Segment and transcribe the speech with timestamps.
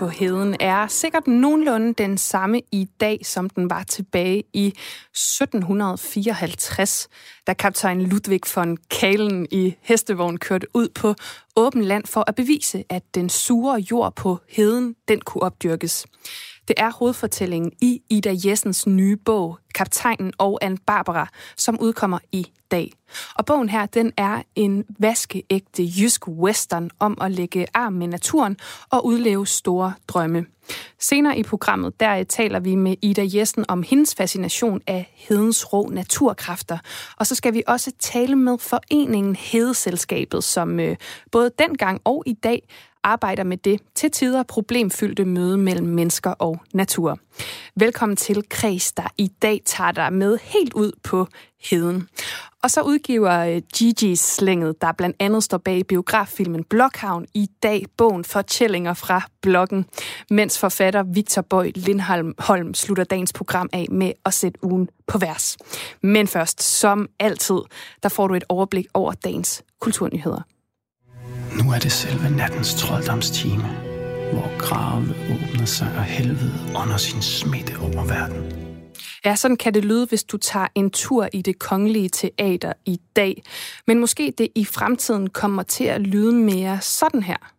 [0.00, 7.08] På heden er sikkert nogenlunde den samme i dag, som den var tilbage i 1754,
[7.46, 11.14] da kaptajn Ludwig von Kalen i hestevogn kørte ud på
[11.56, 16.06] åben land for at bevise, at den sure jord på heden, den kunne opdyrkes.
[16.70, 22.46] Det er hovedfortællingen i Ida Jessens nye bog, Kaptajnen og Anne Barbara, som udkommer i
[22.70, 22.92] dag.
[23.34, 28.56] Og bogen her, den er en vaskeægte jysk western om at lægge arm med naturen
[28.90, 30.46] og udleve store drømme.
[30.98, 35.88] Senere i programmet, der taler vi med Ida Jessen om hendes fascination af hedens rå
[35.88, 36.78] naturkræfter.
[37.16, 40.96] Og så skal vi også tale med foreningen Hedeselskabet, som øh,
[41.32, 42.62] både dengang og i dag
[43.04, 47.18] arbejder med det til tider problemfyldte møde mellem mennesker og natur.
[47.76, 51.26] Velkommen til Kreds, der i dag tager dig med helt ud på
[51.70, 52.08] heden.
[52.62, 57.84] Og så udgiver øh, Gigi Slænget, der blandt andet står bag biograffilmen Blokhavn, i dag
[57.96, 59.86] bogen Fortællinger fra bloggen,
[60.30, 65.18] mens forfatter Victor Bøj Lindholm Holm slutter dagens program af med at sætte ugen på
[65.18, 65.56] vers.
[66.02, 67.60] Men først, som altid,
[68.02, 70.42] der får du et overblik over dagens kulturnyheder.
[71.58, 73.68] Nu er det selve nattens trolddomstime,
[74.32, 78.70] hvor grave åbner sig og helvede under sin smitte over verden.
[79.24, 83.00] Ja, sådan kan det lyde, hvis du tager en tur i det kongelige teater i
[83.16, 83.42] dag.
[83.86, 87.52] Men måske det i fremtiden kommer til at lyde mere sådan her.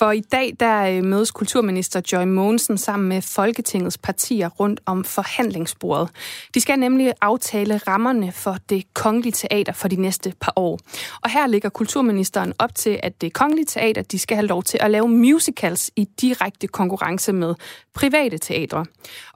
[0.00, 5.04] For i dag der øh, mødes kulturminister Joy Mogensen sammen med Folketingets partier rundt om
[5.04, 6.08] forhandlingsbordet.
[6.54, 10.78] De skal nemlig aftale rammerne for det kongelige teater for de næste par år.
[11.22, 14.78] Og her ligger kulturministeren op til, at det kongelige teater de skal have lov til
[14.80, 17.54] at lave musicals i direkte konkurrence med
[17.94, 18.86] private teatre.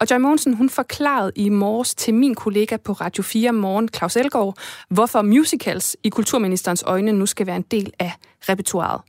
[0.00, 4.16] Og Joy Mogensen hun forklarede i morges til min kollega på Radio 4 Morgen, Claus
[4.16, 8.12] Elgaard, hvorfor musicals i kulturministerens øjne nu skal være en del af
[8.48, 9.00] repertoiret.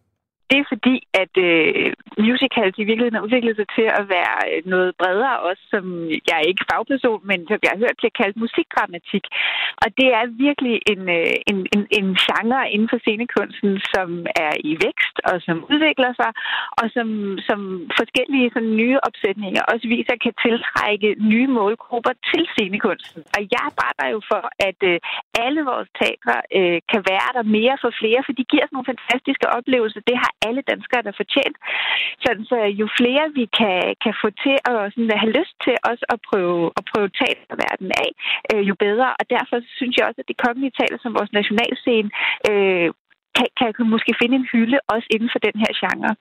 [0.50, 1.94] Det er fordi, at øh,
[2.28, 5.84] musicals i virkeligheden har udviklet sig til at være øh, noget bredere også, som
[6.30, 9.26] jeg er ikke fagperson, men som jeg har hørt bliver kaldt musikdramatik.
[9.84, 14.08] Og det er virkelig en, øh, en, en, en genre inden for scenekunsten, som
[14.46, 16.32] er i vækst og som udvikler sig,
[16.82, 17.08] og som,
[17.48, 17.60] som
[18.00, 23.22] forskellige sådan, nye opsætninger også viser kan tiltrække nye målgrupper til scenekunsten.
[23.36, 24.98] Og jeg arbejder jo for, at øh,
[25.46, 28.92] alle vores teatre øh, kan være der mere for flere, for de giver os nogle
[28.92, 30.02] fantastiske oplevelser.
[30.12, 31.58] Det har alle danskere, der fortjent.
[32.24, 36.06] Så, så jo flere vi kan, kan få til at sådan, have lyst til også
[36.14, 38.10] at prøve, at prøve teaterverdenen af,
[38.52, 39.08] øh, jo bedre.
[39.20, 42.10] Og derfor synes jeg også, at det kongelige teater som vores nationalscene
[42.50, 42.90] øh,
[43.36, 43.48] kan,
[43.78, 46.16] kan måske finde en hylde også inden for den her genre.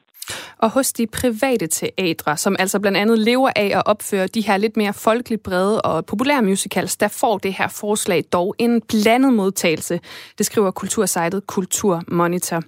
[0.58, 4.56] Og hos de private teatre, som altså blandt andet lever af at opføre de her
[4.56, 9.32] lidt mere folkeligt brede og populære musicals, der får det her forslag dog en blandet
[9.32, 10.00] modtagelse.
[10.38, 12.62] Det skriver kultursejtet Kulturmonitor.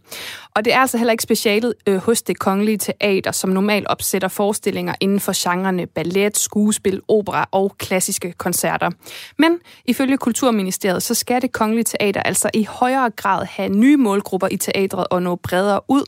[0.56, 4.28] Og det er altså heller ikke specialet øh, hos det kongelige teater, som normalt opsætter
[4.28, 8.90] forestillinger inden for genrerne ballet, skuespil, opera og klassiske koncerter.
[9.38, 14.35] Men ifølge Kulturministeriet, så skal det kongelige teater altså i højere grad have nye målgrupper
[14.52, 16.04] i teatret og nå bredere ud,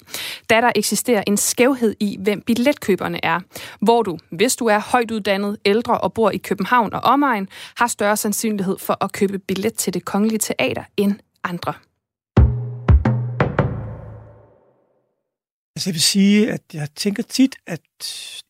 [0.51, 3.41] da der eksisterer en skævhed i, hvem billetkøberne er.
[3.81, 7.87] Hvor du, hvis du er højt uddannet, ældre og bor i København og omegn, har
[7.87, 11.75] større sandsynlighed for at købe billet til det kongelige teater end andre.
[15.79, 17.81] Altså jeg vil sige, at jeg tænker tit, at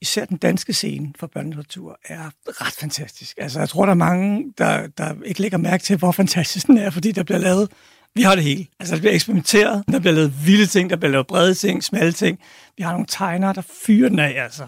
[0.00, 3.38] især den danske scene for børnelitteratur er ret fantastisk.
[3.38, 6.78] Altså jeg tror, der er mange, der, der ikke lægger mærke til, hvor fantastisk den
[6.78, 7.70] er, fordi der bliver lavet
[8.18, 8.66] vi har det hele.
[8.80, 12.12] Altså, der bliver eksperimenteret, der bliver lavet vilde ting, der bliver lavet brede ting, smalle
[12.12, 12.38] ting.
[12.76, 14.66] Vi har nogle tegnere, der fyrer den af, altså.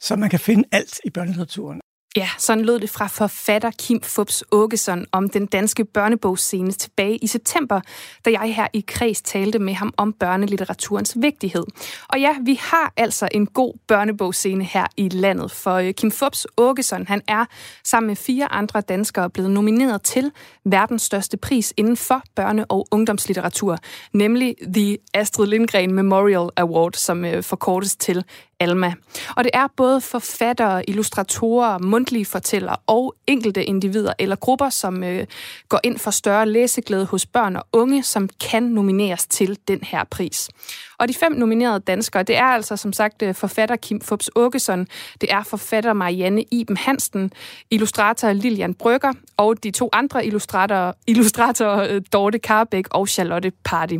[0.00, 1.80] Så man kan finde alt i børnelitteraturen.
[2.16, 7.26] Ja, sådan lød det fra forfatter Kim Fubs Åkesson om den danske børnebogsscene tilbage i
[7.26, 7.80] september,
[8.24, 11.64] da jeg her i Kreds talte med ham om børnelitteraturens vigtighed.
[12.08, 16.46] Og ja, vi har altså en god børnebogsscene her i landet, for øh, Kim Fubs
[16.56, 17.44] Åkesson, han er
[17.84, 20.32] sammen med fire andre danskere blevet nomineret til
[20.64, 23.78] verdens største pris inden for børne- og ungdomslitteratur,
[24.12, 28.24] nemlig The Astrid Lindgren Memorial Award, som øh, forkortes til
[28.62, 28.94] Alma.
[29.36, 35.26] Og det er både forfattere, illustratorer, mundtlige fortællere og enkelte individer eller grupper, som øh,
[35.68, 40.04] går ind for større læseglæde hos børn og unge, som kan nomineres til den her
[40.04, 40.50] pris.
[40.98, 44.86] Og de fem nominerede danskere, det er altså som sagt øh, forfatter Kim Fubs Åkesson,
[45.20, 47.32] det er forfatter Marianne Iben Hansen,
[47.70, 53.96] illustrator Lilian Brygger og de to andre illustratorer, illustratorer øh, Dorte Karbæk og Charlotte Party.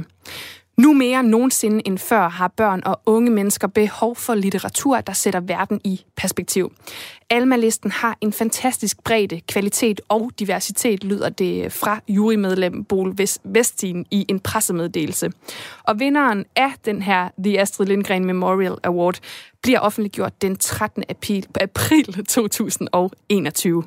[0.82, 5.40] Nu mere nogensinde end før har børn og unge mennesker behov for litteratur, der sætter
[5.40, 6.73] verden i perspektiv.
[7.31, 13.14] Alma-listen har en fantastisk bredde, kvalitet og diversitet, lyder det fra jurymedlem Bol
[13.44, 15.31] Vestin i en pressemeddelelse.
[15.84, 19.19] Og vinderen af den her The Astrid Lindgren Memorial Award
[19.62, 21.05] bliver offentliggjort den 13.
[21.08, 21.46] april
[22.29, 23.84] 2021.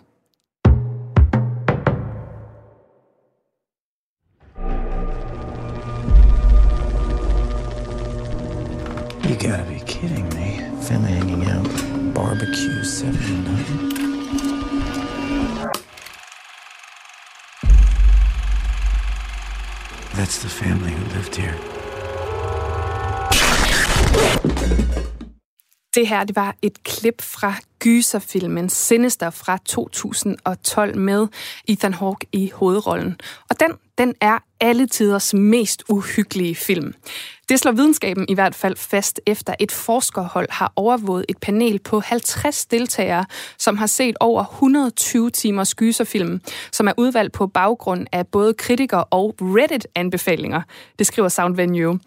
[9.36, 10.60] You gotta be kidding me.
[10.84, 11.68] Family hanging out.
[12.14, 13.90] Barbecue 79.
[20.14, 21.58] That's the family who lived here.
[25.96, 31.28] Det her, det var et klip fra gyserfilmen Sinister fra 2012 med
[31.68, 33.16] Ethan Hawke i hovedrollen.
[33.50, 36.94] Og den, den er alle tiders mest uhyggelige film.
[37.50, 42.00] Det slår videnskaben i hvert fald fast, efter et forskerhold har overvåget et panel på
[42.00, 43.26] 50 deltagere,
[43.58, 48.98] som har set over 120 timers gyserfilm, som er udvalgt på baggrund af både kritiker-
[48.98, 50.62] og Reddit-anbefalinger.
[51.00, 52.00] Det skriver Sound Venue.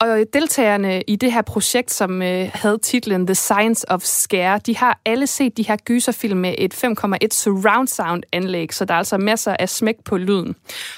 [0.00, 4.76] Og deltagerne i det her projekt, som øh, havde titlen The Science of Scare, de
[4.76, 8.98] har alle set de her gyserfilm med et 5,1 surround sound anlæg, så der er
[8.98, 10.56] altså masser af smæk på lyden.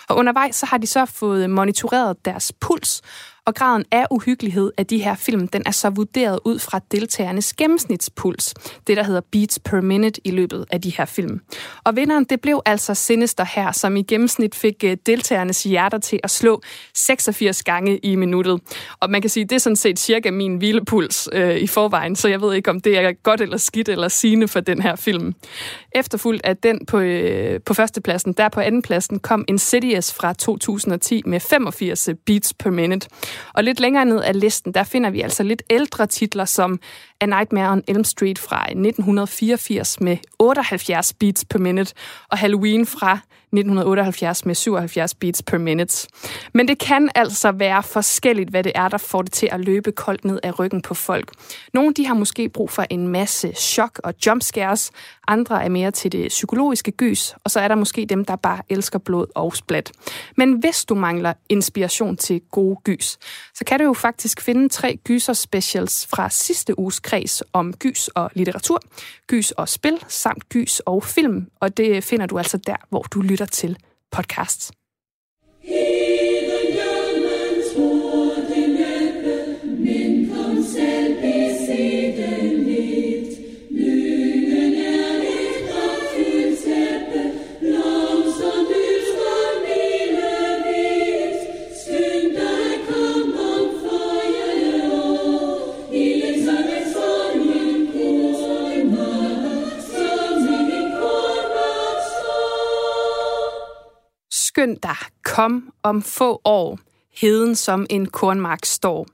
[0.09, 3.03] Og undervejs så har de så fået monitoreret deres puls,
[3.49, 7.55] og graden af uhyggelighed af de her film, den er så vurderet ud fra deltagernes
[7.55, 8.55] gennemsnitspuls,
[8.87, 11.41] det der hedder beats per minute i løbet af de her film.
[11.85, 16.21] Og vinderen, det blev altså Sinister her, som i gennemsnit fik øh, deltagernes hjerter til
[16.23, 16.63] at slå
[16.95, 18.61] 86 gange i minuttet.
[19.01, 22.29] Og man kan sige, det er sådan set cirka min hvilepuls øh, i forvejen, så
[22.29, 25.35] jeg ved ikke, om det er godt eller skidt eller sigende for den her film.
[25.95, 31.41] Efterfulgt af den på, øh, på førstepladsen, der på andenpladsen kom Insidious fra 2010 med
[31.41, 33.09] 85 øh, beats per minute.
[33.55, 36.81] Og lidt længere ned af listen, der finder vi altså lidt ældre titler som
[37.21, 41.95] A Nightmare on Elm Street fra 1984 med 78 beats per minute,
[42.29, 43.19] og Halloween fra
[43.53, 46.09] 1978 med 77 beats per minute.
[46.55, 49.93] Men det kan altså være forskelligt, hvad det er, der får det til at løbe
[49.93, 51.33] koldt ned af ryggen på folk.
[51.75, 54.91] Nogle de har måske brug for en masse chok og jumpscares,
[55.29, 58.63] andre er mere til det psykologiske gys, og så er der måske dem, der bare
[58.69, 59.93] elsker blod og splat.
[60.37, 63.19] Men hvis du mangler inspiration til gode gys,
[63.55, 68.09] så kan du jo faktisk finde tre gyser specials fra sidste uges kreds om gys
[68.09, 68.81] og litteratur,
[69.27, 73.21] gys og spil, samt gys og film, og det finder du altså der, hvor du
[73.21, 73.77] lytter til
[74.11, 74.73] podcasts.
[104.49, 106.79] Skynd dig, kom om få år,
[107.21, 109.07] heden som en kornmark står.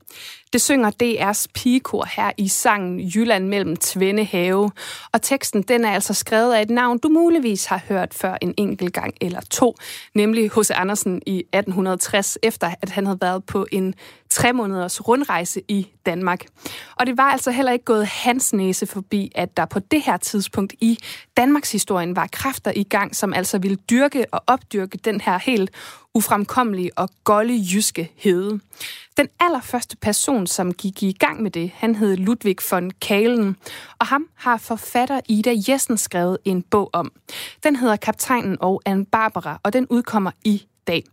[0.54, 4.70] Det synger DR's pigekor her i sangen Jylland mellem Tvende Have.
[5.12, 8.54] Og teksten den er altså skrevet af et navn, du muligvis har hørt før en
[8.56, 9.76] enkelt gang eller to,
[10.14, 10.70] nemlig H.C.
[10.70, 13.94] Andersen i 1860, efter at han havde været på en
[14.30, 16.44] tre måneders rundrejse i Danmark.
[16.96, 20.16] Og det var altså heller ikke gået hans næse forbi, at der på det her
[20.16, 20.98] tidspunkt i
[21.36, 25.70] Danmarks historien var kræfter i gang, som altså ville dyrke og opdyrke den her helt
[26.14, 28.60] ufremkommelige og golde jyske hede.
[29.16, 33.56] Den allerførste person, som gik i gang med det, han hed Ludvig von Kalen,
[33.98, 37.12] og ham har forfatter Ida Jessen skrevet en bog om.
[37.62, 41.04] Den hedder Kaptajnen og Anne Barbara, og den udkommer i dag.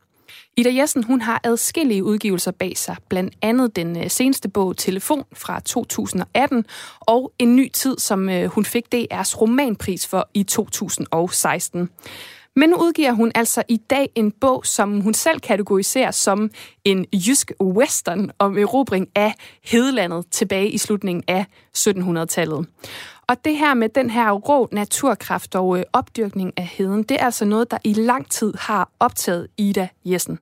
[0.58, 5.24] Ida Jessen hun har adskillige udgivelser bag sig, blandt andet den øh, seneste bog Telefon
[5.34, 6.66] fra 2018,
[7.00, 11.90] og En ny tid, som øh, hun fik DR's romanpris for i 2016.
[12.56, 16.50] Men nu udgiver hun altså i dag en bog, som hun selv kategoriserer som
[16.86, 19.32] en jysk western om erobring af
[19.72, 21.44] Hedelandet tilbage i slutningen af
[21.78, 22.60] 1700-tallet.
[23.30, 27.26] Og det her med den her rå naturkraft og øh, opdyrkning af heden, det er
[27.26, 30.40] altså noget, der i lang tid har optaget Ida Jessen.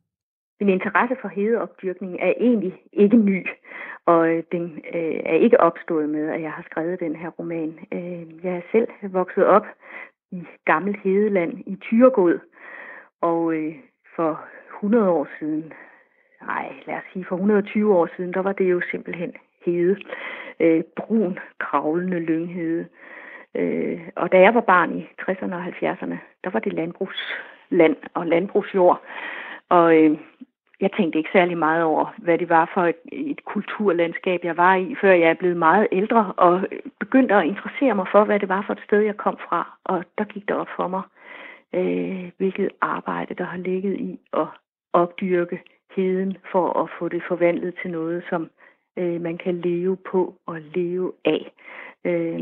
[0.59, 3.47] Min interesse for hedeopdyrkning er egentlig ikke ny.
[4.05, 4.63] Og øh, den
[4.95, 7.71] øh, er ikke opstået med, at jeg har skrevet den her roman.
[7.91, 9.65] Øh, jeg er selv vokset op
[10.31, 12.39] i gammel Hedeland i Tyregod,
[13.21, 13.75] og øh,
[14.15, 14.41] for
[14.77, 15.73] 100 år siden,
[16.41, 19.33] nej, lad os sige for 120 år siden, der var det jo simpelthen
[19.65, 19.97] hede.
[20.59, 22.85] Øh, brun, kravlende lynghede.
[23.55, 28.27] Øh, og da jeg var barn i 60'erne og 70'erne, der var det landbrugsland og
[28.27, 29.01] landbrugsjord.
[29.69, 30.17] Og øh,
[30.81, 34.75] jeg tænkte ikke særlig meget over, hvad det var for et, et kulturlandskab, jeg var
[34.75, 36.61] i, før jeg er blevet meget ældre, og
[37.09, 39.77] begyndte at interessere mig for, hvad det var for et sted, jeg kom fra.
[39.83, 41.01] Og der gik det op for mig,
[41.73, 44.47] øh, hvilket arbejde, der har ligget i at
[44.93, 45.59] opdyrke
[45.95, 48.49] heden for at få det forvandlet til noget, som
[48.97, 51.51] øh, man kan leve på og leve af.
[52.05, 52.41] Øh,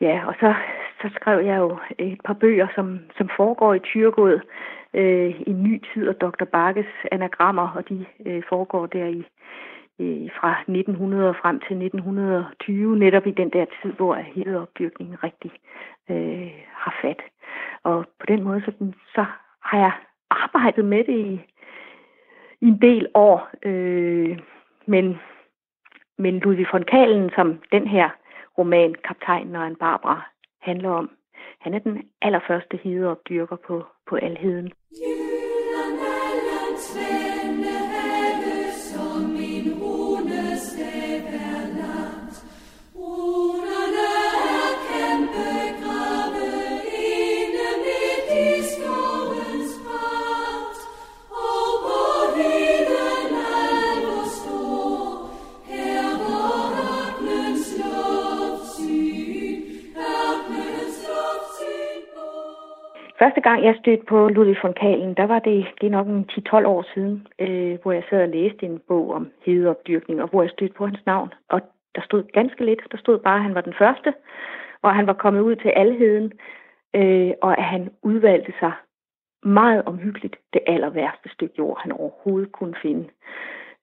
[0.00, 0.54] ja, og så,
[1.02, 4.40] så skrev jeg jo et par bøger, som, som foregår i Tyrgod,
[4.94, 6.44] øh, i ny tid og Dr.
[6.44, 9.24] Bakkes anagrammer, og de øh, foregår der i
[10.00, 15.52] øh, fra 1900 frem til 1920, netop i den der tid, hvor hedeopdyrkningen rigtig
[16.10, 17.20] øh, har fat.
[17.82, 18.72] Og på den måde, så,
[19.14, 19.24] så
[19.62, 19.92] har jeg
[20.30, 21.40] arbejdet med det i,
[22.60, 23.50] i en del år.
[23.62, 24.38] Øh,
[24.86, 25.18] men,
[26.18, 28.10] men Ludvig von Kalen, som den her
[28.58, 30.22] roman, Kaptajnen og en Barbara,
[30.62, 31.10] handler om,
[31.60, 34.72] han er den allerførste hedeopdyrker på, på Alheden.
[35.02, 35.35] Yeah.
[63.18, 66.28] Første gang, jeg stødte på Ludvig von Kalen, der var det, det er nok en
[66.32, 70.42] 10-12 år siden, øh, hvor jeg sad og læste en bog om hedeopdyrkning, og hvor
[70.42, 71.34] jeg stødte på hans navn.
[71.48, 71.60] Og
[71.94, 72.80] der stod ganske lidt.
[72.92, 74.14] Der stod bare, at han var den første,
[74.82, 76.32] og han var kommet ud til alheden,
[76.94, 78.72] øh, og at han udvalgte sig
[79.42, 83.08] meget omhyggeligt det aller værste stykke jord, han overhovedet kunne finde.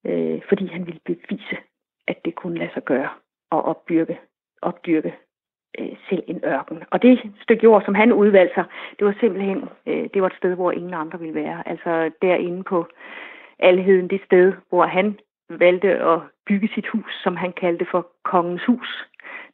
[0.05, 1.57] Øh, fordi han ville bevise,
[2.07, 3.09] at det kunne lade sig gøre
[3.51, 4.19] at opdyrke,
[4.61, 5.13] opdyrke
[5.79, 6.83] øh, selv en ørken.
[6.91, 8.65] Og det stykke jord, som han udvalgte sig,
[8.99, 11.67] det var simpelthen øh, det var et sted, hvor ingen andre ville være.
[11.67, 12.87] Altså derinde på
[13.59, 18.65] alheden, det sted, hvor han valgte at bygge sit hus, som han kaldte for Kongens
[18.65, 19.07] Hus.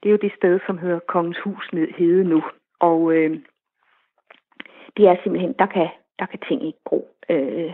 [0.04, 2.44] Det er jo det sted, som hedder Kongens Hus ned hede nu.
[2.80, 3.40] Og øh,
[4.98, 5.88] det er simpelthen, der kan,
[6.20, 7.10] der kan ting ikke gro.
[7.30, 7.74] Øh,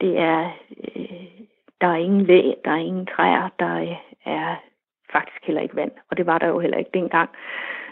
[0.00, 0.50] det er,
[0.96, 1.28] øh,
[1.80, 4.56] der er ingen læ, der er ingen træer, der er
[5.12, 7.30] faktisk heller ikke vand, og det var der jo heller ikke dengang.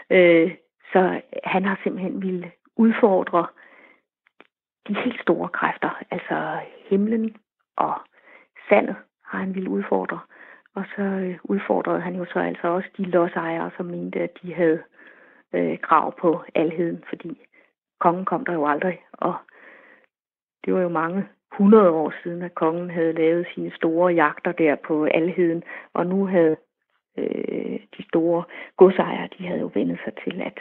[0.09, 0.55] Øh,
[0.93, 3.47] så han har simpelthen ville udfordre
[4.87, 6.57] de helt store kræfter, altså
[6.89, 7.35] himlen
[7.75, 7.93] og
[8.69, 10.19] sandet har han ville udfordre.
[10.75, 14.53] Og så øh, udfordrede han jo så altså også de lodsejere, som mente, at de
[14.53, 14.83] havde
[15.53, 17.39] øh, krav på alheden, fordi
[17.99, 19.35] kongen kom der jo aldrig, og
[20.65, 24.75] det var jo mange hundrede år siden, at kongen havde lavet sine store jagter der
[24.75, 25.63] på alheden,
[25.93, 26.57] og nu havde
[27.17, 28.43] øh, de store
[28.77, 30.57] godsejere, de havde jo vendt sig til, at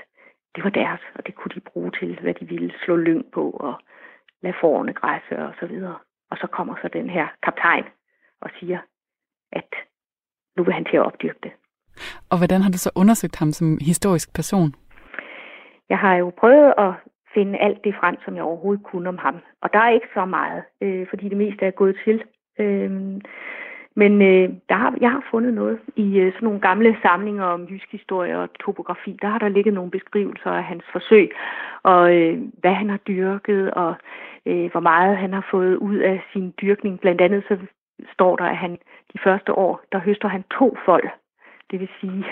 [0.54, 3.50] det var deres, og det kunne de bruge til, hvad de ville slå lyng på
[3.50, 3.75] og
[4.42, 5.99] lade forerne græsse og så videre.
[6.30, 7.85] Og så kommer så den her kaptajn
[8.40, 8.78] og siger,
[9.52, 9.69] at
[10.57, 11.52] nu vil han til at opdyrke det.
[12.30, 14.75] Og hvordan har du så undersøgt ham som historisk person?
[15.88, 16.92] Jeg har jo prøvet at
[17.35, 19.37] finde alt det frem, som jeg overhovedet kunne om ham.
[19.62, 22.23] Og der er ikke så meget, øh, fordi det meste er gået til.
[22.59, 23.21] Øh,
[23.97, 27.64] men øh, der har, jeg har fundet noget i øh, sådan nogle gamle samlinger om
[27.64, 29.18] jysk historie og topografi.
[29.23, 31.30] Der har der ligget nogle beskrivelser af hans forsøg,
[31.82, 33.94] og øh, hvad han har dyrket, og
[34.47, 37.00] øh, hvor meget han har fået ud af sin dyrkning.
[37.00, 37.56] Blandt andet så
[38.12, 38.78] står der, at han
[39.12, 41.09] de første år, der høster han to fold.
[41.70, 42.25] Det vil sige,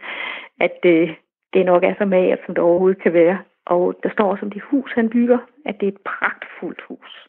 [0.66, 1.14] at øh,
[1.52, 3.38] det nok er så magert, som det overhovedet kan være.
[3.66, 7.28] Og der står som det hus, han bygger, at det er et pragtfuldt hus.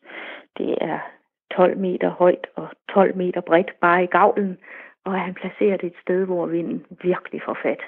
[0.57, 0.99] Det er
[1.55, 4.57] 12 meter højt og 12 meter bredt bare i gavlen,
[5.05, 7.81] og han placerer det et sted, hvor vinden virkelig får fat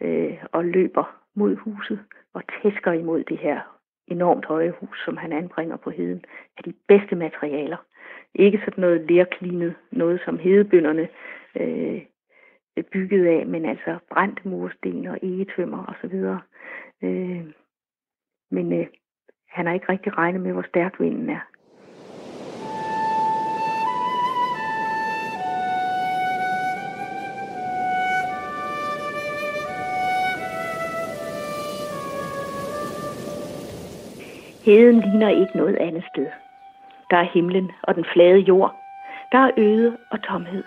[0.00, 2.00] øh, og løber mod huset
[2.34, 3.60] og tæsker imod det her
[4.06, 6.24] enormt høje hus, som han anbringer på heden,
[6.56, 7.76] af de bedste materialer.
[8.34, 11.08] Ikke sådan noget lærklinet, noget som hedebønderne
[11.60, 12.02] øh,
[12.92, 16.14] bygget af, men altså brændte mursten og egetømmer osv.
[17.02, 17.44] Øh,
[18.50, 18.86] men øh,
[19.48, 21.40] han har ikke rigtig regnet med, hvor stærk vinden er.
[34.68, 36.26] Heden ligner ikke noget andet sted.
[37.10, 38.74] Der er himlen og den flade jord.
[39.32, 40.64] Der er øde og tomhed.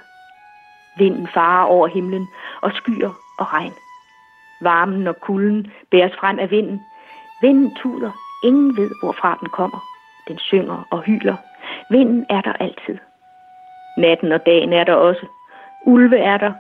[0.98, 2.28] Vinden farer over himlen
[2.62, 3.74] og skyer og regn.
[4.62, 6.82] Varmen og kulden bæres frem af vinden.
[7.42, 8.12] Vinden tuder.
[8.44, 9.80] Ingen ved, hvorfra den kommer.
[10.28, 11.36] Den synger og hyler.
[11.90, 12.98] Vinden er der altid.
[13.98, 15.26] Natten og dagen er der også.
[15.86, 16.54] Ulve er der.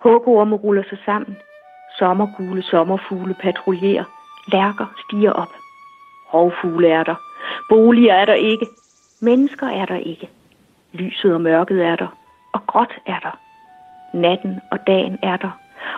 [0.00, 1.36] Hugorme ruller sig sammen.
[1.98, 4.04] Sommergule sommerfugle patruljerer.
[4.52, 5.67] Lærker stiger op.
[6.34, 7.14] Rovfugle er der.
[7.68, 8.66] Boliger er der ikke.
[9.20, 10.28] Mennesker er der ikke.
[10.92, 12.06] Lyset og mørket er der.
[12.52, 13.38] Og gråt er der.
[14.14, 15.50] Natten og dagen er der.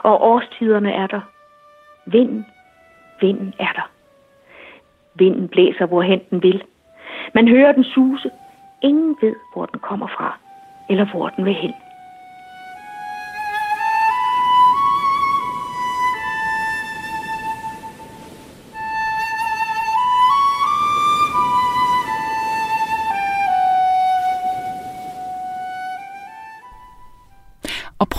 [0.03, 1.21] Og årstiderne er der.
[2.07, 2.47] Vinden,
[3.21, 3.91] vinden er der.
[5.15, 6.63] Vinden blæser, hvorhen den vil.
[7.35, 8.31] Man hører den suse.
[8.83, 10.39] Ingen ved, hvor den kommer fra,
[10.91, 11.75] eller hvor den vil hen.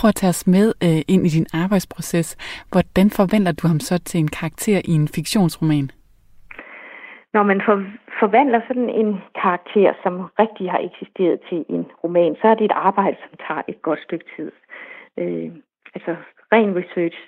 [0.02, 2.28] Prøv at tage os med øh, ind i din arbejdsproces.
[2.72, 5.86] Hvordan forventer du ham så til en karakter i en fiktionsroman?
[7.34, 7.76] Når man for,
[8.20, 9.10] forvandler sådan en
[9.42, 13.62] karakter, som rigtig har eksisteret til en roman, så er det et arbejde, som tager
[13.68, 14.50] et godt stykke tid.
[15.20, 15.50] Øh,
[15.94, 16.12] altså
[16.52, 17.18] ren research,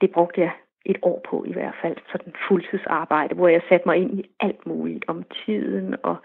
[0.00, 0.52] det brugte jeg
[0.86, 4.66] et år på i hvert fald, sådan fuldtidsarbejde, hvor jeg satte mig ind i alt
[4.66, 6.16] muligt om tiden og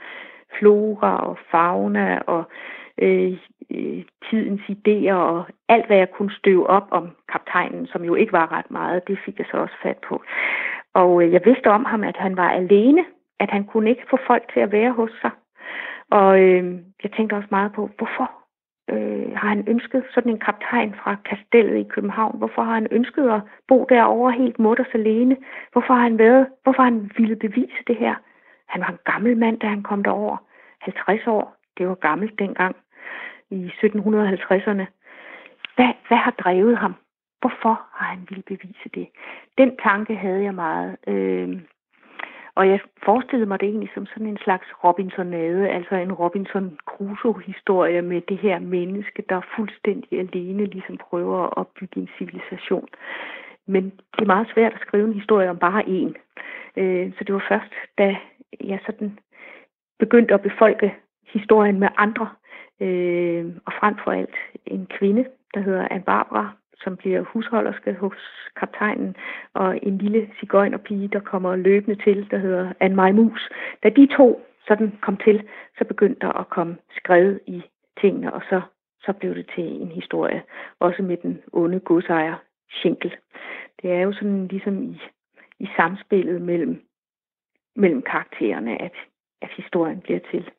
[0.58, 2.44] flora og fauna og
[3.02, 3.38] Øh,
[3.72, 8.34] øh, tidens idéer og alt, hvad jeg kunne støve op om kaptajnen, som jo ikke
[8.34, 10.24] var ret meget, det fik jeg så også fat på.
[10.94, 13.06] Og øh, jeg vidste om ham, at han var alene,
[13.40, 15.32] at han kunne ikke få folk til at være hos sig.
[16.12, 18.32] Og øh, jeg tænkte også meget på, hvorfor
[18.90, 22.38] øh, har han ønsket sådan en kaptajn fra kastellet i København?
[22.38, 25.38] Hvorfor har han ønsket at bo derovre helt mutters alene?
[25.72, 28.16] Hvorfor har han været, hvorfor har han ville bevise det her?
[28.68, 30.38] Han var en gammel mand, da han kom derover.
[30.82, 32.76] 50 år, det var gammelt dengang
[33.50, 34.86] i 1750'erne.
[35.76, 36.96] Hvad, hvad har drevet ham?
[37.42, 39.08] Hvorfor har han ville bevise det?
[39.58, 40.98] Den tanke havde jeg meget.
[41.08, 41.62] Øh,
[42.56, 48.02] og jeg forestillede mig det egentlig som sådan en slags Robinsonade, altså en Robinson Crusoe-historie
[48.02, 52.88] med det her menneske, der fuldstændig alene ligesom prøver at opbygge en civilisation.
[53.68, 56.14] Men det er meget svært at skrive en historie om bare én.
[56.82, 58.18] Øh, så det var først, da
[58.64, 59.20] jeg sådan
[60.00, 60.96] begyndte at befolke
[61.28, 62.30] historien med andre,
[62.80, 64.36] øh, og frem for alt
[64.66, 66.50] en kvinde, der hedder Anne Barbara,
[66.84, 68.18] som bliver husholderske hos
[68.60, 69.16] kaptajnen,
[69.54, 73.50] og en lille cigøjnerpige, der kommer løbende til, der hedder Anne Maj Mus.
[73.84, 75.44] Da de to sådan kom til,
[75.78, 77.62] så begyndte der at komme skrevet i
[78.02, 78.62] tingene, og så,
[79.00, 80.44] så blev det til en historie,
[80.80, 82.36] også med den onde godsejer
[82.70, 83.16] Schinkel.
[83.82, 85.02] Det er jo sådan ligesom i,
[85.60, 86.84] i samspillet mellem,
[87.76, 88.94] mellem karaktererne, at,
[89.42, 90.52] at historien bliver til.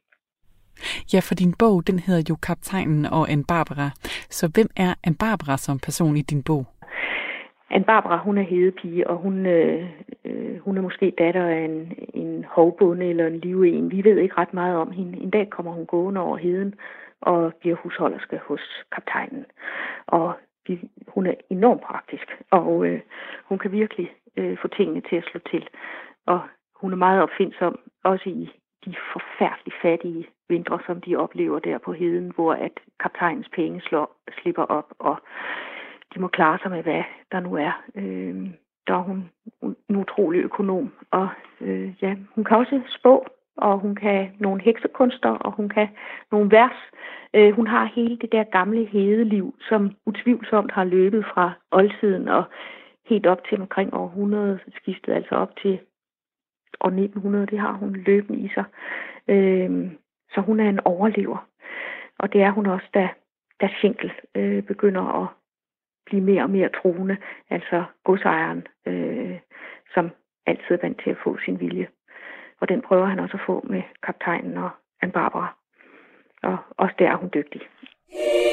[1.13, 3.91] Ja, for din bog, den hedder jo Kaptajnen og Anne Barbara.
[4.31, 6.67] Så hvem er Anne Barbara som person i din bog?
[7.71, 9.91] Anne Barbara, hun er hedepige, og hun, øh,
[10.25, 13.91] øh, hun er måske datter af en, en hovbonde eller en liven.
[13.91, 15.19] Vi ved ikke ret meget om hende.
[15.19, 16.75] En dag kommer hun gående over heden
[17.21, 18.61] og bliver husholderske hos
[18.93, 19.45] kaptajnen.
[20.07, 20.33] Og
[20.67, 23.01] vi, hun er enormt praktisk, og øh,
[23.45, 25.69] hun kan virkelig øh, få tingene til at slå til.
[26.27, 26.41] Og
[26.81, 28.51] hun er meget opfindsom, også i
[28.93, 34.17] de forfærdeligt fattige vintre, som de oplever der på heden, hvor at kaptajnens penge slår,
[34.41, 35.17] slipper op, og
[36.15, 37.83] de må klare sig med, hvad der nu er.
[37.95, 38.51] Øh,
[38.87, 39.31] der er hun
[39.89, 41.29] en utrolig økonom, og
[41.61, 45.89] øh, ja, hun kan også spå, og hun kan nogle heksekunster, og hun kan
[46.33, 46.77] nogle vers.
[47.35, 52.45] Øh, hun har hele det der gamle hedeliv, som utvivlsomt har løbet fra oldtiden og
[53.07, 55.79] helt op til omkring århundredet, skiftet altså op til
[56.81, 58.65] år 1900, det har hun løbende i sig.
[59.29, 59.91] Øh,
[60.31, 61.49] så hun er en overlever.
[62.19, 63.09] Og det er hun også, da,
[63.61, 65.29] da Schenkel øh, begynder at
[66.07, 67.17] blive mere og mere truende,
[67.51, 69.39] altså godsejeren, øh,
[69.95, 70.11] som
[70.47, 71.89] altid er vant til at få sin vilje.
[72.61, 74.71] Og den prøver han også at få med kaptajnen og
[75.03, 75.57] Anne Barbara.
[76.43, 77.61] Og også der er hun dygtig.
[78.13, 78.46] Yeah.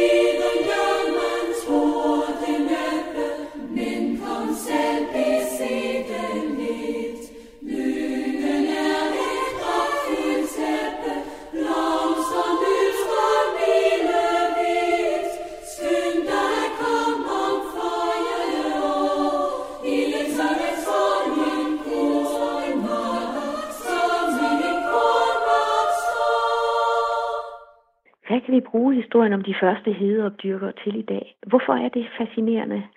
[28.46, 31.38] Kan vi bruge historien om de første hedeopdyrkere til i dag?
[31.48, 32.88] Hvorfor er det fascinerende?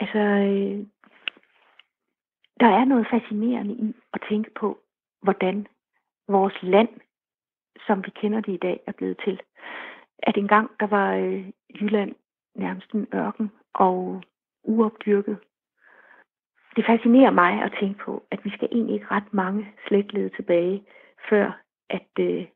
[0.00, 0.86] Altså, øh,
[2.60, 4.78] der er noget fascinerende i at tænke på,
[5.22, 5.66] hvordan
[6.28, 6.88] vores land,
[7.86, 9.40] som vi kender det i dag, er blevet til.
[10.22, 12.14] at engang der var øh, Jylland
[12.54, 14.22] nærmest en ørken og
[14.64, 15.38] uopdyrket.
[16.76, 20.84] Det fascinerer mig at tænke på, at vi skal egentlig ikke ret mange slægtled tilbage,
[21.30, 21.60] før
[21.90, 22.46] at, øh,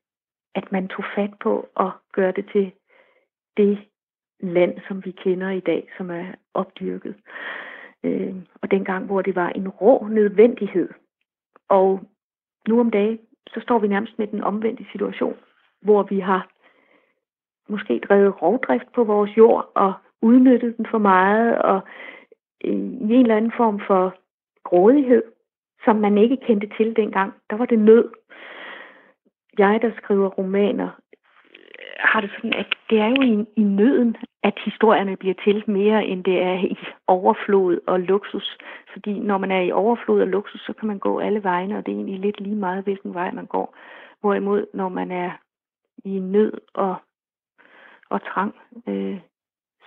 [0.54, 2.72] at man tog fat på at gøre det til
[3.56, 3.78] det
[4.40, 7.14] land, som vi kender i dag, som er opdyrket.
[8.04, 10.88] Øh, og dengang, hvor det var en rå nødvendighed.
[11.68, 12.00] Og
[12.68, 13.18] nu om dagen,
[13.54, 15.37] så står vi nærmest med den omvendte situation,
[15.80, 16.50] hvor vi har
[17.68, 21.80] måske drevet rovdrift på vores jord og udnyttet den for meget og
[22.64, 24.14] øh, i en eller anden form for
[24.64, 25.22] grådighed,
[25.84, 27.32] som man ikke kendte til dengang.
[27.50, 28.11] Der var det nød.
[29.59, 30.88] Jeg, der skriver romaner,
[31.55, 35.64] øh, har det sådan, at det er jo i, i nøden, at historierne bliver til
[35.66, 38.59] mere, end det er i overflod og luksus.
[38.92, 41.87] Fordi når man er i overflod og luksus, så kan man gå alle vegne, og
[41.87, 43.77] det er egentlig lidt lige meget, hvilken vej man går.
[44.21, 45.31] Hvorimod, når man er
[46.05, 46.97] i nød og,
[48.11, 48.55] og trang,
[48.88, 49.21] øh,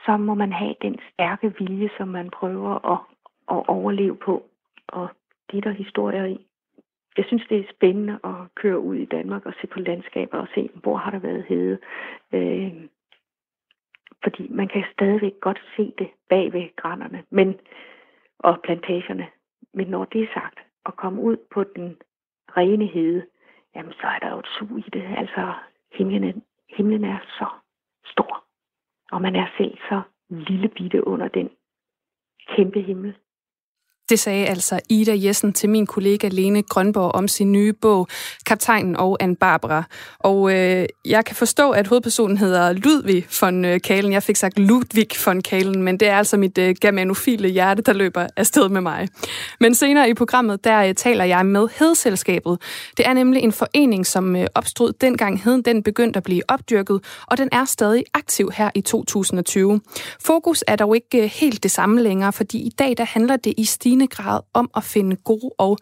[0.06, 3.00] så må man have den stærke vilje, som man prøver at,
[3.56, 4.44] at overleve på.
[4.88, 5.10] Og
[5.52, 6.46] det er der historier i
[7.18, 10.48] jeg synes, det er spændende at køre ud i Danmark og se på landskaber og
[10.56, 11.78] se, hvor har der været hede.
[12.34, 12.74] Øh,
[14.24, 17.60] fordi man kan stadigvæk godt se det bag ved grænnerne men,
[18.40, 19.28] og plantagerne.
[19.74, 21.98] Men når det er sagt, at komme ud på den
[22.58, 23.26] rene hede,
[23.76, 25.04] jamen så er der jo et sug i det.
[25.18, 25.54] Altså
[25.92, 27.48] himlen, himlen er så
[28.06, 28.44] stor,
[29.12, 31.50] og man er selv så lille bitte under den
[32.48, 33.16] kæmpe himmel.
[34.12, 38.08] Det sagde altså Ida Jessen til min kollega Lene Grønborg om sin nye bog,
[38.46, 39.84] Kaptajnen og Anne Barbara.
[40.20, 44.14] Og øh, jeg kan forstå, at hovedpersonen hedder Ludvig von øh, Kalen.
[44.14, 47.94] Jeg fik sagt Ludvig von Kalen, men det er altså mit øh, germanofile hjerte, der
[47.94, 49.08] løber afsted med mig.
[49.60, 52.62] Men senere i programmet, der øh, taler jeg med Hedselskabet.
[52.98, 57.04] Det er nemlig en forening, som øh, opstod dengang heden den begyndte at blive opdyrket,
[57.28, 59.82] og den er stadig aktiv her i 2020.
[60.20, 63.54] Fokus er dog ikke øh, helt det samme længere, fordi i dag der handler det
[63.58, 65.78] i stigende stigende grad om at finde gode og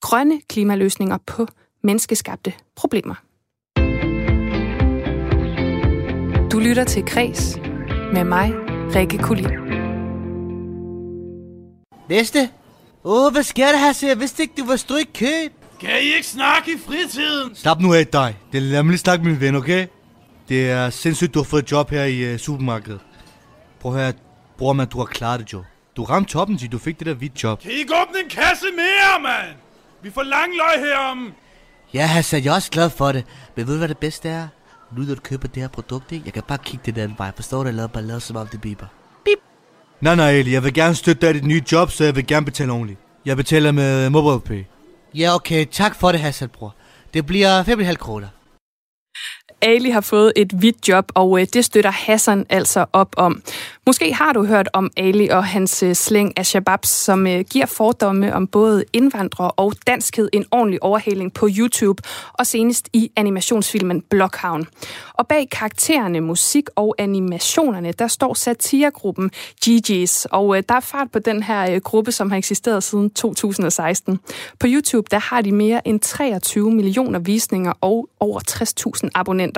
[0.00, 1.46] grønne klimaløsninger på
[1.82, 3.14] menneskeskabte problemer.
[6.52, 7.56] Du lytter til Kres
[8.12, 8.52] med mig,
[8.94, 9.50] Rikke Kulin.
[12.08, 12.50] Næste.
[13.04, 15.48] Åh, oh, hvad sker der her, så jeg vidste ikke, du var stå i kø.
[15.80, 17.54] Kan I ikke snakke i fritiden?
[17.54, 18.36] Stop nu af dig.
[18.52, 19.86] Det er lad mig lige snakke med min ven, okay?
[20.48, 23.00] Det er sindssygt, du har fået et job her i uh, supermarkedet.
[23.80, 24.12] Prøv at høre,
[24.58, 25.62] bror man, du har klaret det, jo.
[25.96, 27.60] Du ramte toppen, til du fik det der hvidt job.
[27.60, 29.56] Kan I ikke åbne en kasse mere, mand?
[30.02, 31.32] Vi får lang løg herom.
[31.94, 33.24] Ja, Hassan, jeg er også glad for det.
[33.56, 34.48] Men ved du, hvad det bedste er?
[34.96, 36.22] Nu når du køber det her produkt, ikke?
[36.24, 37.30] Jeg kan bare kigge det den vej.
[37.34, 37.64] Forstår du?
[37.64, 38.86] Jeg laver bare lade som om det biber.
[39.24, 39.38] Bip.
[40.00, 40.52] Nej, nej, Eli.
[40.52, 43.00] Jeg vil gerne støtte dig i dit nye job, så jeg vil gerne betale ordentligt.
[43.24, 44.64] Jeg betaler med MobilePay.
[45.14, 45.66] Ja, okay.
[45.70, 46.74] Tak for det, Hassan, bror.
[47.14, 48.28] Det bliver 5,5 kroner.
[49.62, 53.42] Ali har fået et hvidt job, og øh, det støtter Hassan altså op om.
[53.86, 57.66] Måske har du hørt om Ali og hans øh, slæng af shababs, som øh, giver
[57.66, 64.02] fordomme om både indvandrere og danskhed en ordentlig overhaling på YouTube, og senest i animationsfilmen
[64.10, 64.66] Blockhavn.
[65.14, 69.30] Og bag karaktererne, musik og animationerne, der står satiregruppen
[69.66, 74.18] GG's, og der er fart på den her gruppe, som har eksisteret siden 2016.
[74.60, 78.40] På YouTube, der har de mere end 23 millioner visninger og over
[79.04, 79.51] 60.000 abonnenter.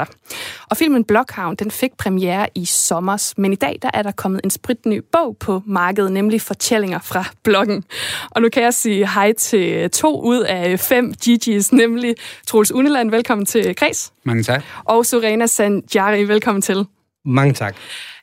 [0.71, 4.41] Og filmen Blockhavn, den fik premiere i sommer, men i dag der er der kommet
[4.45, 7.85] en spritny bog på markedet, nemlig Fortællinger fra bloggen.
[8.31, 12.15] Og nu kan jeg sige hej til to ud af fem GG's, nemlig
[12.47, 14.13] Troels Uneland, velkommen til Kreds.
[14.25, 14.63] Mange tak.
[14.85, 16.87] Og Sorena Sanjari, velkommen til.
[17.25, 17.77] Mange tak.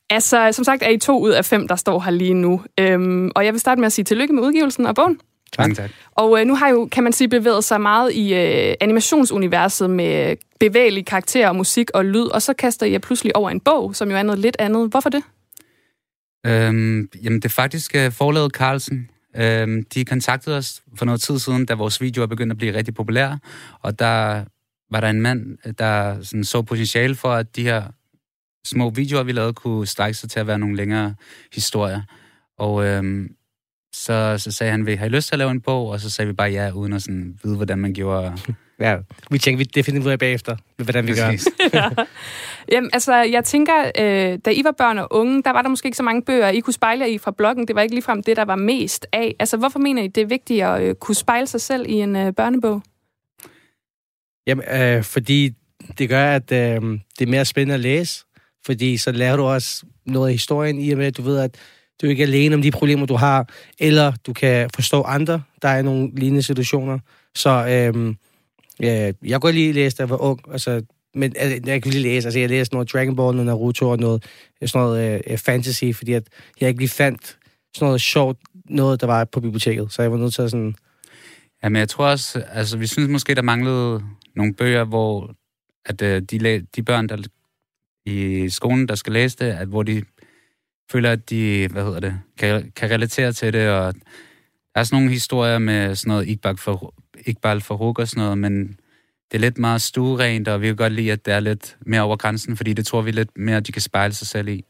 [0.09, 2.61] Altså, som sagt er I to ud af fem, der står her lige nu.
[2.79, 5.19] Øhm, og jeg vil starte med at sige tillykke med udgivelsen af bogen.
[5.57, 5.75] Tak.
[5.75, 5.89] tak.
[6.11, 10.35] Og øh, nu har jo, kan man sige, bevæget sig meget i øh, animationsuniverset med
[10.59, 14.11] bevægelige karakterer og musik og lyd, og så kaster jeg pludselig over en bog, som
[14.11, 14.89] jo er noget lidt andet.
[14.89, 15.23] Hvorfor det?
[16.45, 19.09] Øhm, jamen, det er faktisk uh, forlaget Carlsen.
[19.35, 22.93] Øhm, de kontaktede os for noget tid siden, da vores videoer begyndte at blive rigtig
[22.93, 23.39] populære,
[23.79, 24.43] og der
[24.91, 27.83] var der en mand, der sådan, så potentiale for, at de her
[28.65, 31.15] små videoer, vi lavede, kunne strække sig til at være nogle længere
[31.53, 32.01] historier.
[32.57, 33.35] Og øhm,
[33.93, 35.87] så, så sagde han, vil har I lyst til at lave en bog?
[35.87, 38.37] Og så sagde vi bare ja, uden at sådan vide, hvordan man gjorde.
[38.79, 38.97] Ja,
[39.31, 41.31] vi tænkte, vi det finder ud af bagefter, hvordan vi gør.
[41.79, 41.89] ja.
[42.71, 45.87] Jamen, altså, jeg tænker, øh, da I var børn og unge, der var der måske
[45.87, 47.67] ikke så mange bøger, I kunne spejle jer i fra bloggen.
[47.67, 49.35] Det var ikke ligefrem det, der var mest af.
[49.39, 52.15] Altså, hvorfor mener I, det er vigtigt at øh, kunne spejle sig selv i en
[52.15, 52.81] øh, børnebog?
[54.47, 55.53] Jamen, øh, fordi
[55.97, 56.81] det gør, at øh,
[57.19, 58.25] det er mere spændende at læse.
[58.65, 61.55] Fordi så lærer du også noget af historien i og med, at du ved, at
[62.01, 65.67] du er ikke alene om de problemer, du har, eller du kan forstå andre, der
[65.67, 66.99] er i nogle lignende situationer.
[67.35, 68.15] Så øhm,
[68.79, 70.39] ja, jeg kunne lige læse, da jeg var ung.
[70.51, 70.81] Altså,
[71.15, 72.27] men altså, jeg kunne lige læse.
[72.27, 74.23] Altså, jeg læste noget Dragon Ball, noget Naruto og noget,
[74.61, 76.23] øh, sådan noget øh, fantasy, fordi at
[76.61, 77.37] jeg ikke lige fandt
[77.75, 78.37] sådan noget sjovt,
[78.69, 79.93] noget, der var på biblioteket.
[79.93, 80.75] Så jeg var nødt til at sådan...
[81.63, 84.03] Jamen, jeg tror også, altså, vi synes måske, der manglede
[84.35, 85.35] nogle bøger, hvor
[85.85, 87.17] at øh, de, de børn, der
[88.05, 90.03] i skolen, der skal læse det, at hvor de
[90.91, 93.93] føler, at de, hvad hedder det, kan, kan relatere til det, og
[94.73, 96.93] der er sådan nogle historier med sådan noget Iqbal for,
[97.25, 98.67] Iqbal for og sådan noget, men
[99.31, 102.01] det er lidt meget stuerent, og vi kan godt lide, at det er lidt mere
[102.01, 104.65] over grænsen, fordi det tror vi lidt mere, at de kan spejle sig selv i.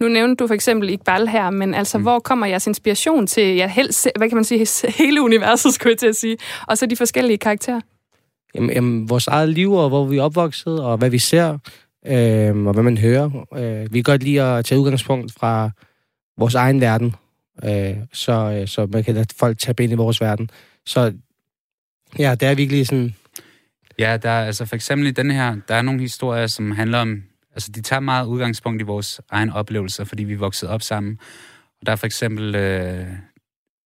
[0.00, 2.04] Nu nævnte du for eksempel Iqbal her, men altså, mm.
[2.04, 4.66] hvor kommer jeres inspiration til, ja, helst, hvad kan man sige,
[5.02, 7.80] hele universet, skulle jeg til at sige, og så de forskellige karakterer?
[8.54, 11.58] Jamen, jamen, vores eget liv, og hvor vi er opvokset, og hvad vi ser,
[12.06, 13.46] øh, og hvad man hører.
[13.56, 15.70] Øh, vi kan godt lide at tage udgangspunkt fra
[16.38, 17.14] vores egen verden,
[17.64, 20.50] øh, så, øh, så man kan lade folk tage ind i vores verden.
[20.86, 21.12] Så
[22.18, 23.14] ja, det er virkelig sådan...
[23.98, 26.98] Ja, der er altså for eksempel i den her, der er nogle historier, som handler
[26.98, 27.22] om,
[27.54, 31.18] altså de tager meget udgangspunkt i vores egen oplevelser, fordi vi er vokset op sammen.
[31.80, 33.06] Og der er for eksempel øh,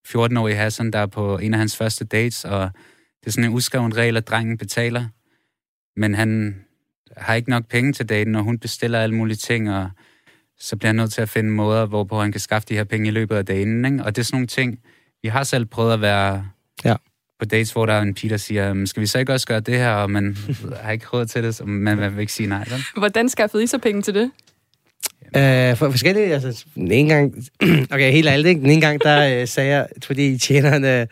[0.08, 2.70] 14-årige Hassan, der er på en af hans første dates, og
[3.20, 5.06] det er sådan en uskreven regel, at drengen betaler.
[5.96, 6.60] Men han
[7.16, 9.90] har ikke nok penge til daten, og hun bestiller alle mulige ting, og
[10.58, 13.08] så bliver han nødt til at finde måder, hvorpå han kan skaffe de her penge
[13.08, 13.84] i løbet af dagen.
[13.84, 14.04] Ikke?
[14.04, 14.78] Og det er sådan nogle ting,
[15.22, 16.44] vi har selv prøvet at være
[16.84, 16.94] ja.
[17.38, 19.60] på dates, hvor der er en pige, der siger, skal vi så ikke også gøre
[19.60, 20.36] det her, og man
[20.82, 22.64] har ikke råd til det, så man vil ikke sige nej.
[22.70, 22.82] Vel?
[22.96, 24.30] Hvordan skaffede I så penge til det?
[25.26, 27.34] Uh, for forskellige, altså, den ene gang,
[27.92, 28.60] okay, helt ærligt, ikke?
[28.60, 31.06] Den ene gang, der uh, sagde jeg, fordi tjeneren uh,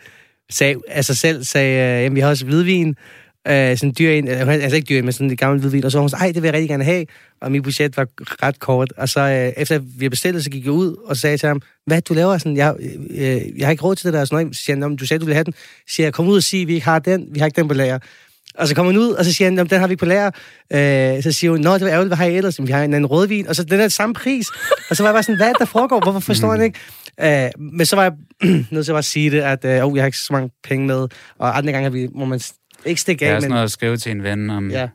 [0.49, 2.95] sagde, altså selv sagde, uh, jamen, vi har også hvidvin,
[3.47, 5.91] øh, sådan dyr ind, øh, altså ikke dyr en, men sådan et gammelt hvidvin, og
[5.91, 7.05] så var hun sådan, ej, det vil jeg rigtig gerne have,
[7.41, 10.71] og mit budget var ret kort, og så øh, efter vi bestilte, så gik jeg
[10.71, 12.75] ud og sagde til ham, hvad du laver sådan, jeg,
[13.09, 15.05] øh, jeg har ikke råd til det der, og sådan noget, så siger han, du
[15.05, 16.99] sagde, du ville have den, så siger jeg, kom ud og sig, vi ikke har
[16.99, 17.99] den, vi har ikke den på lager.
[18.57, 20.31] Og så kommer hun ud, og så siger han, den har vi ikke på lager.
[20.73, 22.61] Øh, så siger hun, nå, det var ærgerligt, hvad har I ellers?
[22.61, 24.47] Vi har en anden rødvin, og så den er samme pris.
[24.89, 25.99] Og så var jeg bare sådan, hvad der foregår?
[26.03, 26.79] Hvorfor forstår han ikke?
[27.45, 28.13] Øh, men så var jeg
[28.71, 30.87] nødt til at bare sige det, at øh, oh, jeg har ikke så mange penge
[30.87, 31.07] med,
[31.39, 32.39] og andre gange har vi, må man
[32.85, 33.33] ikke stikke af, men...
[33.33, 34.89] Det er sådan noget at skrive til en ven, om, ja.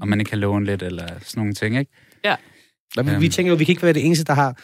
[0.00, 1.90] om man ikke kan låne lidt, eller sådan nogle ting, ikke?
[2.24, 2.36] Ja.
[2.96, 4.56] Men vi, vi tænker jo, vi kan ikke være det eneste, der har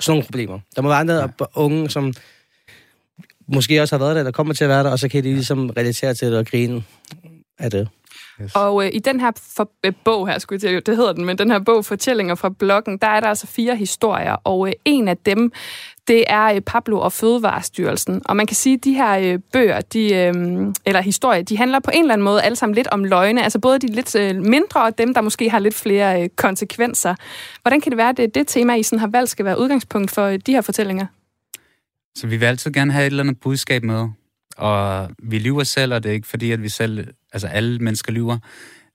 [0.00, 0.60] sådan nogle problemer.
[0.76, 1.26] Der må være andre ja.
[1.54, 2.12] unge, som
[3.48, 5.32] måske også har været der, der kommer til at være der, og så kan de
[5.32, 6.84] ligesom relatere til det og grine
[7.58, 7.88] af det.
[8.42, 8.52] Yes.
[8.54, 11.38] Og øh, i den her for, øh, bog her, skulle jeg det hedder den, men
[11.38, 15.08] den her bog, Fortællinger fra bloggen, der er der altså fire historier, og øh, en
[15.08, 15.52] af dem,
[16.08, 18.22] det er øh, Pablo og Fødevarestyrelsen.
[18.24, 20.34] Og man kan sige, at de her øh, bøger, de, øh,
[20.86, 23.58] eller historier, de handler på en eller anden måde alle sammen lidt om løgne, altså
[23.58, 24.14] både de lidt
[24.46, 27.14] mindre og dem, der måske har lidt flere konsekvenser.
[27.62, 30.10] Hvordan kan det være, at det, det tema, I sådan har valgt, skal være udgangspunkt
[30.10, 31.06] for de her fortællinger?
[32.16, 34.08] Så vi vil altid gerne have et eller andet budskab med.
[34.56, 38.12] Og vi lyver selv, og det er ikke fordi, at vi selv, altså alle mennesker
[38.12, 38.38] lyver,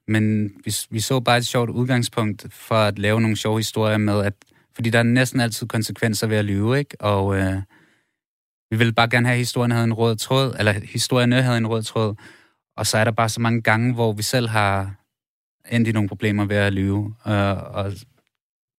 [0.07, 4.25] men vi, vi så bare et sjovt udgangspunkt for at lave nogle sjove historier med,
[4.25, 4.33] at
[4.79, 7.01] fordi der er næsten altid konsekvenser ved at lyve, ikke?
[7.01, 7.61] Og øh,
[8.71, 11.67] vi vil bare gerne have, at historien havde en rød tråd, eller historien havde en
[11.67, 12.15] rød tråd,
[12.77, 14.95] og så er der bare så mange gange, hvor vi selv har
[15.71, 18.05] endt i nogle problemer ved at lyve, øh, og det,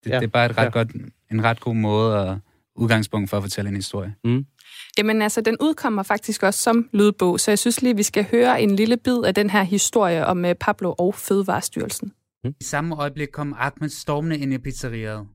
[0.06, 0.16] ja.
[0.16, 0.70] det er bare et ret ja.
[0.70, 0.92] godt,
[1.30, 2.36] en ret god måde at
[2.76, 4.14] udgangspunkt for at fortælle en historie.
[4.24, 4.46] Mm.
[4.98, 8.62] Jamen altså, den udkommer faktisk også som lydbog, så jeg synes lige, vi skal høre
[8.62, 12.12] en lille bid af den her historie om øh, Pablo og Fødevarestyrelsen.
[12.44, 12.54] Mm.
[12.60, 15.26] I samme øjeblik kom Ahmed stormende ind i pizzeriet.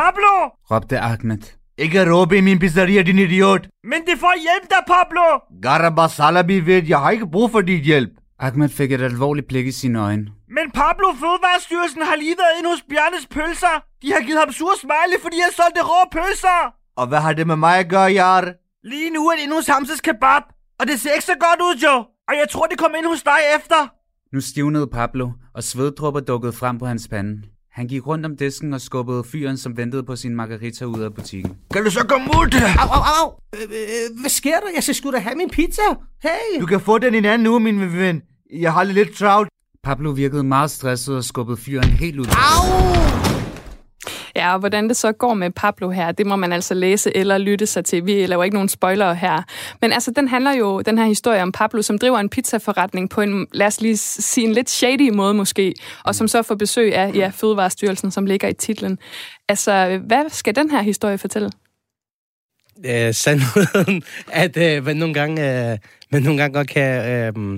[0.00, 0.32] Pablo!
[0.70, 1.42] råbte Ahmed.
[1.78, 3.64] Ikke råbe i min pizzeria, din idiot!
[3.90, 5.26] Men det får hjælp dig, Pablo!
[5.62, 8.10] Garaba Salabi ved, jeg har ikke brug for dit hjælp.
[8.38, 10.26] Ahmed fik et alvorligt blik i sine øjne.
[10.56, 13.76] Men Pablo Fødevarestyrelsen har lige været inde hos Bjarnes Pølser.
[14.02, 16.60] De har givet ham sur smiley, fordi han solgte rå pølser.
[16.96, 18.42] Og hvad har det med mig at gøre, Jar?
[18.92, 20.42] Lige nu er det inde hos Hamses Kebab,
[20.80, 22.00] og det ser ikke så godt ud, Joe.
[22.28, 23.80] Og jeg tror, det kommer ind hos dig efter.
[24.34, 27.34] Nu stivnede Pablo, og sveddrupper dukkede frem på hans pande.
[27.76, 31.14] Han gik rundt om disken og skubbede fyren, som ventede på sin margarita ud af
[31.14, 31.56] butikken.
[31.72, 32.54] Kan du så komme ud?
[32.78, 33.32] Au, au, au!
[33.54, 34.66] Øh, øh, hvad sker der?
[34.74, 35.82] Jeg skal sgu da have min pizza.
[36.22, 36.60] Hey!
[36.60, 38.22] Du kan få den i en anden uge, min ven.
[38.52, 39.48] Jeg har lidt travlt.
[39.84, 42.26] Pablo virkede meget stresset og skubbede fyren helt ud.
[42.26, 43.25] Au!
[44.36, 47.38] Ja, og hvordan det så går med Pablo her, det må man altså læse eller
[47.38, 48.06] lytte sig til.
[48.06, 49.42] Vi laver ikke nogen spoilere her.
[49.80, 53.20] Men altså, den handler jo, den her historie om Pablo, som driver en pizzaforretning på
[53.20, 56.94] en, lad os lige sige, en lidt shady måde måske, og som så får besøg
[56.94, 58.98] af ja, Fødevarestyrelsen, som ligger i titlen.
[59.48, 61.50] Altså, hvad skal den her historie fortælle?
[62.86, 65.78] Øh, sandheden, at øh, man, nogle gange, øh,
[66.10, 67.54] man nogle gange godt kan øh,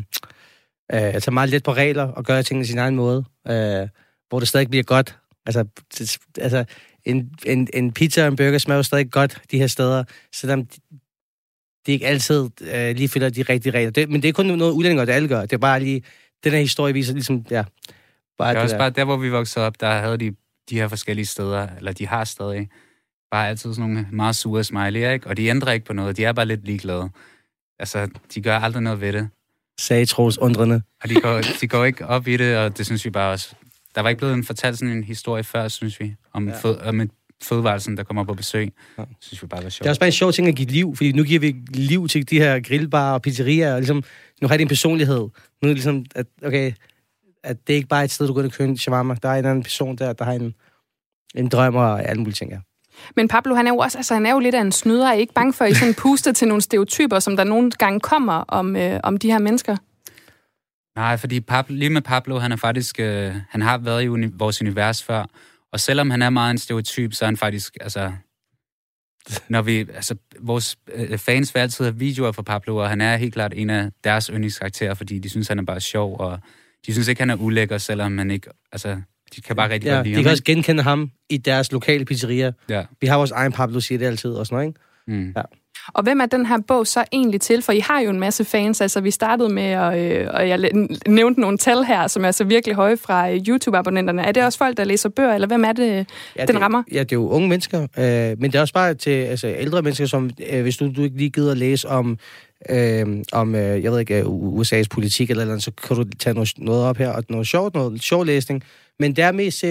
[0.92, 3.88] øh, tage meget let på regler og gøre tingene sin egen måde, øh,
[4.28, 5.16] hvor det stadig bliver godt
[5.48, 5.64] Altså,
[5.98, 6.64] det, altså
[7.04, 10.66] en, en, en pizza og en burger smager jo stadig godt de her steder, selvom
[10.66, 10.80] de,
[11.86, 13.90] de ikke altid øh, lige følger de rigtige regler.
[13.90, 15.40] Det, men det er kun noget udlændinge, der alle gør.
[15.40, 16.02] Det er bare lige
[16.44, 17.64] den her historie viser ligesom, ja,
[18.38, 18.78] bare det, det også der.
[18.78, 20.34] bare der, hvor vi voksede op, der havde de
[20.70, 22.68] de her forskellige steder, eller de har stadig
[23.30, 25.26] bare altid sådan nogle meget sure smiley, ikke?
[25.26, 27.10] Og de ændrer ikke på noget, de er bare lidt ligeglade.
[27.78, 29.28] Altså, de gør aldrig noget ved det.
[29.80, 30.82] Sagde Troels undrende.
[31.02, 33.54] Og de går, de går ikke op i det, og det synes vi bare også.
[33.98, 36.54] Der var ikke blevet en fortalt sådan en historie før, synes vi, om, ja.
[36.54, 37.10] fød, om et
[37.42, 38.72] fødevarelsen, der kommer på besøg.
[38.98, 39.02] Ja.
[39.02, 39.84] Det synes vi bare var sjovt.
[39.84, 42.08] Det er også bare en sjov ting at give liv, fordi nu giver vi liv
[42.08, 44.02] til de her grillbarer og pizzerier, og ligesom,
[44.42, 45.18] nu har de en personlighed.
[45.18, 45.30] Nu
[45.62, 46.72] er det ligesom, at, okay,
[47.44, 49.16] at det er ikke bare et sted, du går ind og køber en shawarma.
[49.22, 50.54] Der er en anden person der, der har en,
[51.34, 52.58] en drøm og alle mulige ting, ja.
[53.16, 55.08] Men Pablo, han er jo også altså, han er jo lidt af en snyder.
[55.08, 57.70] Er I ikke bange for, at I sådan puster til nogle stereotyper, som der nogle
[57.70, 59.76] gange kommer om, øh, om de her mennesker?
[60.98, 64.30] Nej, fordi Pablo, lige med Pablo, han er faktisk, øh, han har været i uni-
[64.32, 65.24] vores univers før,
[65.72, 68.12] og selvom han er meget en stereotyp, så er han faktisk, altså,
[69.48, 73.16] når vi, altså, vores øh, fans vil altid have videoer fra Pablo, og han er
[73.16, 76.38] helt klart en af deres yndlingskarakterer, fordi de synes, han er bare sjov, og
[76.86, 79.00] de synes ikke, han er ulækker, selvom han ikke, altså,
[79.36, 82.04] de kan bare rigtig ja, godt lide de kan også genkende ham i deres lokale
[82.04, 82.52] pizzeria.
[82.68, 82.84] Ja.
[83.00, 84.80] Vi har vores egen Pablo, siger det altid, og sådan noget, ikke?
[85.26, 85.32] Mm.
[85.36, 85.42] Ja.
[85.92, 87.62] Og hvem er den her bog så egentlig til?
[87.62, 88.80] For I har jo en masse fans.
[88.80, 90.70] Altså, vi startede med, og, øh, og jeg
[91.06, 94.22] nævnte nogle tal her, som er så virkelig høje fra øh, YouTube-abonnenterne.
[94.22, 96.82] Er det også folk, der læser bøger, eller hvem er det, ja, den det, rammer?
[96.92, 99.82] Ja, det er jo unge mennesker, øh, men det er også bare til altså, ældre
[99.82, 102.18] mennesker, som øh, hvis du, du ikke lige gider at læse om
[102.70, 106.52] øh, om, øh, jeg ved ikke, USA's politik eller noget, så kan du tage noget,
[106.58, 108.64] noget op her, og noget sjovt, noget sjov læsning.
[108.98, 109.64] Men det er mest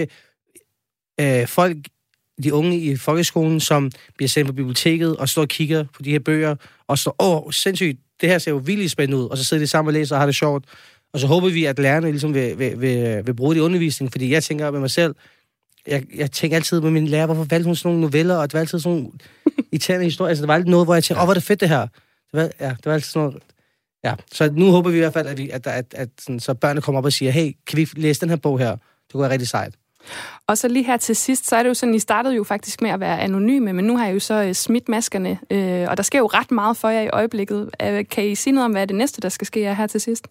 [1.20, 1.76] øh, folk,
[2.42, 6.10] de unge i folkeskolen, som bliver sendt på biblioteket og står og kigger på de
[6.10, 9.38] her bøger, og så, åh, oh, sindssygt, det her ser jo vildt spændende ud, og
[9.38, 10.64] så sidder de sammen og læser og har det sjovt.
[11.12, 14.12] Og så håber vi, at lærerne ligesom vil, vil, vil, vil bruge det i undervisningen,
[14.12, 15.14] fordi jeg tænker med mig selv,
[15.86, 18.54] jeg, jeg tænker altid med min lærer, hvorfor valgte hun sådan nogle noveller, og det
[18.54, 19.12] var altid sådan nogle
[19.72, 20.28] irriterende historier.
[20.28, 21.68] Altså, det var altid noget, hvor jeg tænkte, åh, oh, hvor er det fedt det
[21.68, 21.80] her.
[21.80, 23.42] Det var, ja, det var altid sådan noget,
[24.04, 26.54] Ja, så nu håber vi i hvert fald, at, vi, at, at, at sådan, så
[26.54, 28.70] børnene kommer op og siger, hey, kan vi læse den her bog her?
[28.70, 29.74] Det kunne være rigtig sejt.
[30.46, 32.82] Og så lige her til sidst, så er det jo sådan, I startede jo faktisk
[32.82, 35.96] med at være anonyme, men nu har I jo så uh, smidt maskerne, uh, og
[35.96, 37.70] der sker jo ret meget for jer i øjeblikket.
[37.82, 40.00] Uh, kan I sige noget om, hvad er det næste, der skal ske her til
[40.00, 40.28] sidst?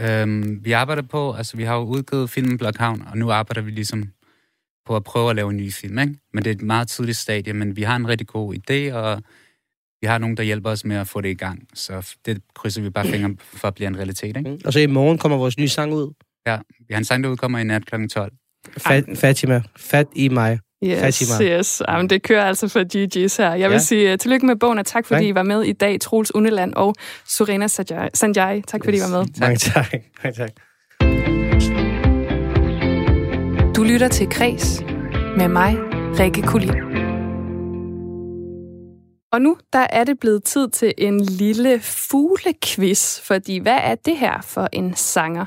[0.00, 3.70] Øhm, vi arbejder på, altså vi har jo udgivet filmen Blockhavn, og nu arbejder vi
[3.70, 4.12] ligesom
[4.86, 6.14] på at prøve at lave en ny film, ikke?
[6.32, 9.22] Men det er et meget tidligt stadie, men vi har en rigtig god idé, og
[10.00, 11.68] vi har nogen, der hjælper os med at få det i gang.
[11.74, 14.36] Så det krydser vi bare fingre for at blive en realitet.
[14.36, 14.58] Ikke?
[14.64, 16.14] Og så i morgen kommer vores nye sang ud.
[16.46, 18.06] Ja, vi har en sang, der udkommer i nat kl.
[18.06, 18.32] 12.
[18.78, 19.62] Fat, Fatima.
[19.76, 20.58] Fat i mig.
[20.84, 21.58] Yes, Fatima.
[21.58, 21.82] yes.
[21.88, 23.54] Jamen, det kører altså for GG's her.
[23.54, 23.78] Jeg vil ja.
[23.78, 25.28] sige uh, tillykke med bogen, og tak fordi tak.
[25.28, 26.94] I var med i dag, Troels Undeland og
[27.26, 27.66] Surena
[28.14, 28.60] Sanjay.
[28.66, 29.08] Tak fordi yes.
[29.08, 29.26] I var med.
[29.26, 29.40] Tak.
[29.40, 29.92] Mange tak.
[30.24, 30.50] Mange tak.
[33.76, 34.82] Du lytter til Kres
[35.36, 35.76] med mig,
[36.18, 36.74] Rikke Kulin.
[39.32, 44.16] Og nu der er det blevet tid til en lille fuglequiz, fordi hvad er det
[44.16, 45.46] her for en sanger?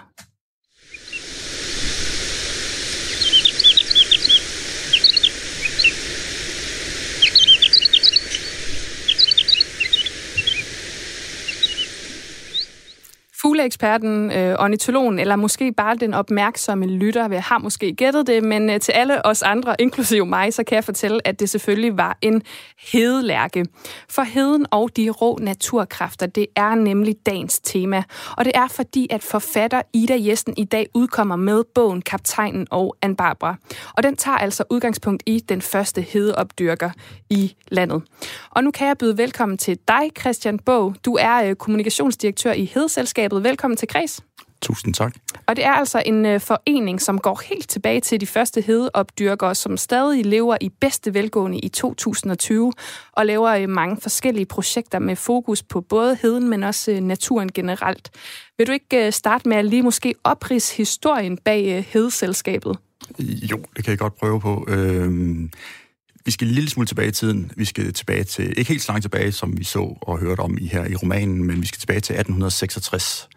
[13.42, 18.70] Fugleeksperten, øh, ornitologen, eller måske bare den opmærksomme lytter, vi har måske gættet det, men
[18.70, 22.18] øh, til alle os andre, inklusive mig, så kan jeg fortælle, at det selvfølgelig var
[22.22, 22.42] en
[22.92, 23.66] hedelærke.
[24.10, 28.04] For heden og de rå naturkræfter, det er nemlig dagens tema.
[28.38, 32.96] Og det er fordi, at forfatter Ida Jessen i dag udkommer med bogen Kaptajnen og
[33.02, 33.56] Ann Barbara.
[33.98, 36.90] Og den tager altså udgangspunkt i den første hedeopdyrker
[37.30, 38.04] i landet.
[38.50, 40.96] Og nu kan jeg byde velkommen til dig, Christian Bog.
[41.06, 43.44] Du er øh, kommunikationsdirektør i Hedeselskabet selskabet.
[43.44, 44.22] Velkommen til Kreds.
[44.62, 45.14] Tusind tak.
[45.48, 49.56] Og det er altså en øh, forening, som går helt tilbage til de første hedeopdyrkere,
[49.56, 52.74] som stadig lever i bedste velgående i 2020,
[53.12, 57.52] og laver øh, mange forskellige projekter med fokus på både heden, men også øh, naturen
[57.52, 58.12] generelt.
[58.58, 62.78] Vil du ikke starte med at lige måske oprise historien bag hedeselskabet?
[63.52, 64.66] Jo, det kan jeg godt prøve på.
[64.70, 65.12] Øh...
[66.26, 67.52] Vi skal en lille smule tilbage i tiden.
[67.56, 70.58] Vi skal tilbage til, ikke helt så langt tilbage, som vi så og hørte om
[70.62, 73.30] i her i romanen, men vi skal tilbage til 1866.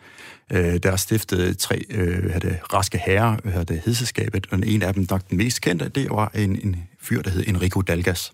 [0.53, 5.07] Øh, der stiftede tre øh, det, raske herrer, hvad det hedselskabet, og en af dem,
[5.11, 8.31] nok den mest kendte, det var en, en fyr, der hed Enrico Dalgas.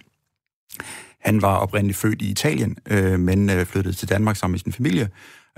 [1.20, 4.72] Han var oprindeligt født i Italien, øh, men øh, flyttede til Danmark sammen med sin
[4.72, 5.08] familie,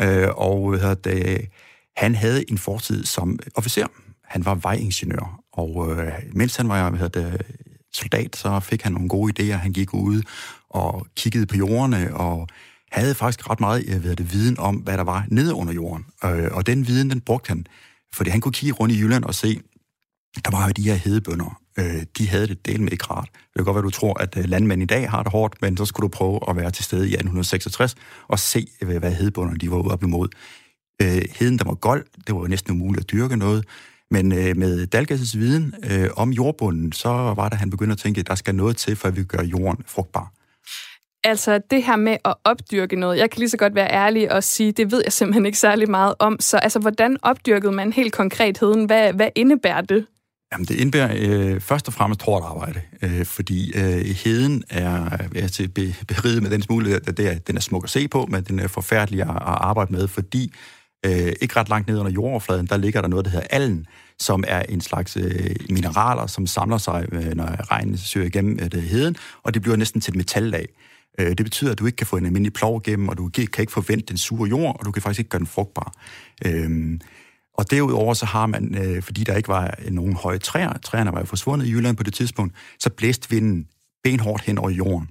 [0.01, 1.49] øh, og hvad det,
[1.97, 3.87] han havde en fortid som officer.
[4.25, 7.43] Han var vejingeniør, og øh, mens han var hvad det,
[7.95, 9.57] soldat, så fik han nogle gode idéer.
[9.57, 10.23] Han gik ud
[10.71, 12.49] og kiggede på jordene, og
[12.93, 15.73] havde faktisk ret meget øh, jeg ved det, viden om, hvad der var nede under
[15.73, 16.07] jorden.
[16.25, 17.67] Øh, og den viden, den brugte han,
[18.15, 19.61] fordi han kunne kigge rundt i Jylland og se,
[20.45, 21.61] der var jo de her hedebønder.
[21.79, 23.29] Øh, de havde det del med ikke rart.
[23.33, 25.77] Det kan godt være, du tror, at øh, landmænd i dag har det hårdt, men
[25.77, 27.95] så skulle du prøve at være til stede i 1866
[28.29, 30.29] og se, øh, hvad hedebønderne de var ude op imod.
[31.03, 33.65] Øh, heden, der var gold, det var jo næsten umuligt at dyrke noget.
[34.13, 38.21] Men øh, med Dalgas' viden øh, om jordbunden, så var det, han begyndte at tænke,
[38.21, 40.33] at der skal noget til, for at vi gør jorden frugtbar.
[41.25, 44.45] Altså det her med at opdyrke noget, jeg kan lige så godt være ærlig og
[44.45, 46.41] sige, det ved jeg simpelthen ikke særlig meget om.
[46.41, 48.85] Så altså, hvordan opdyrkede man helt konkret heden?
[48.85, 50.07] Hvad, hvad indebærer det?
[50.53, 55.51] Jamen, det indebærer øh, først og fremmest hårdt arbejde, øh, fordi øh, heden er jeg
[55.51, 58.27] til be, beriget med den smule, at det er, den er smuk at se på,
[58.31, 60.53] men den er forfærdelig at, at arbejde med, fordi
[61.07, 63.87] øh, ikke ret langt ned under jordoverfladen, der ligger der noget, der hedder allen,
[64.19, 68.73] som er en slags øh, mineraler, som samler sig, øh, når regnen søger igennem øh,
[68.73, 70.67] det heden, og det bliver næsten til et metallag.
[71.19, 73.49] Øh, det betyder, at du ikke kan få en almindelig plov igennem, og du kan
[73.59, 75.93] ikke forvente den sure jord, og du kan faktisk ikke gøre den frugtbar.
[76.47, 76.99] Øh,
[77.55, 81.19] og derudover så har man, øh, fordi der ikke var nogen høje træer, træerne var
[81.19, 83.67] jo forsvundet i Jylland på det tidspunkt, så blæste vinden
[84.05, 85.09] benhårdt hen over jorden.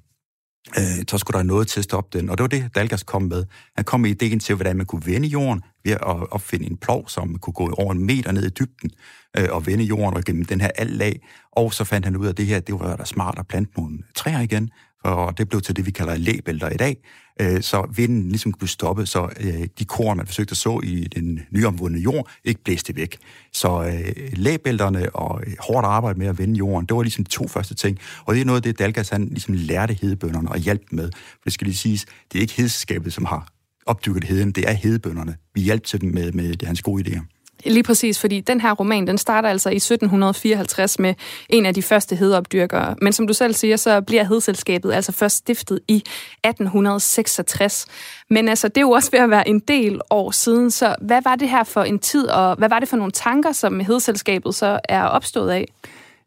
[0.77, 3.21] Øh, så skulle der noget til at stoppe den, og det var det, Dalgas kom
[3.21, 3.45] med.
[3.75, 6.01] Han kom med ideen til, hvordan man kunne vende jorden ved at
[6.31, 8.91] opfinde en plov, som kunne gå over en meter ned i dybden
[9.37, 11.19] øh, og vende jorden og gennem den her alt lag.
[11.51, 13.71] Og så fandt han ud af, at det her, det var da smart at plante
[13.77, 14.69] nogle træer igen,
[15.03, 16.97] og det blev til det, vi kalder læbælter i dag,
[17.41, 21.07] øh, så vinden ligesom kunne stoppe, så øh, de korn, man forsøgte at så i
[21.15, 23.17] den nyomvundne jord, ikke blæste væk.
[23.53, 27.29] Så øh, læbælterne og øh, hårdt arbejde med at vende jorden, det var ligesom de
[27.29, 27.99] to første ting.
[28.25, 31.11] Og det er noget af det, Dalgas han ligesom lærte hedebønderne og hjalp med.
[31.13, 33.47] For det skal lige siges, det er ikke hedskabet, som har
[33.85, 35.35] opdyrket heden, det er hedebønderne.
[35.53, 37.40] Vi hjalp til dem med, med hans gode idéer.
[37.65, 41.13] Lige præcis, fordi den her roman, den starter altså i 1754 med
[41.49, 42.95] en af de første hedopdyrkere.
[43.01, 47.85] Men som du selv siger, så bliver hedselskabet altså først stiftet i 1866.
[48.29, 51.21] Men altså, det er jo også ved at være en del år siden, så hvad
[51.23, 54.55] var det her for en tid, og hvad var det for nogle tanker, som hedselskabet
[54.55, 55.65] så er opstået af?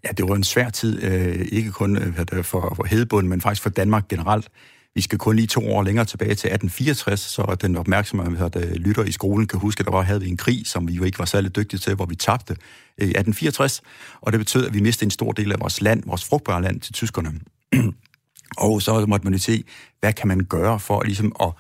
[0.05, 3.63] Ja, det var en svær tid, øh, ikke kun øh, for, for hedebunden, men faktisk
[3.63, 4.49] for Danmark generelt.
[4.95, 9.05] Vi skal kun lige to år længere tilbage til 1864, så den opmærksomme at lytter
[9.05, 11.19] i skolen kan huske, at der var, havde vi en krig, som vi jo ikke
[11.19, 13.83] var særlig dygtige til, hvor vi tabte øh, i 1864,
[14.21, 16.81] og det betød, at vi mistede en stor del af vores land, vores frugtbare land,
[16.81, 17.41] til tyskerne.
[18.57, 19.65] og så måtte man jo se,
[20.01, 21.53] hvad kan man gøre for ligesom at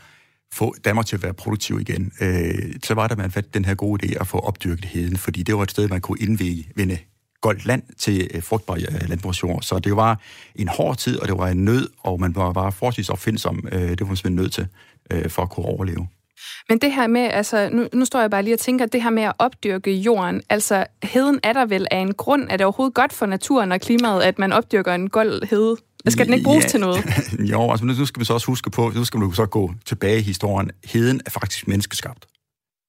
[0.52, 2.12] få Danmark til at være produktiv igen.
[2.20, 5.42] Øh, så var der, man fandt den her gode idé at få opdyrket heden, fordi
[5.42, 6.98] det var et sted, man kunne indvinde
[7.46, 9.62] goldt land til øh, frugtbar øh, landbrugsjord.
[9.62, 10.20] Så det var
[10.54, 13.68] en hård tid, og det var en nød, og man var bare forholdsvis opfindsom.
[13.72, 14.66] Øh, det var man simpelthen nødt til
[15.28, 16.08] for at kunne overleve.
[16.68, 19.10] Men det her med, altså, nu, nu står jeg bare lige og tænker, det her
[19.10, 22.94] med at opdyrke jorden, altså heden er der vel af en grund, er det overhovedet
[22.94, 25.76] godt for naturen og klimaet, at man opdyrker en gold hede?
[26.08, 27.04] Skal den ikke bruges ja, til noget?
[27.52, 30.18] jo, altså nu skal vi så også huske på, nu skal vi så gå tilbage
[30.18, 32.26] i historien, heden er faktisk menneskeskabt.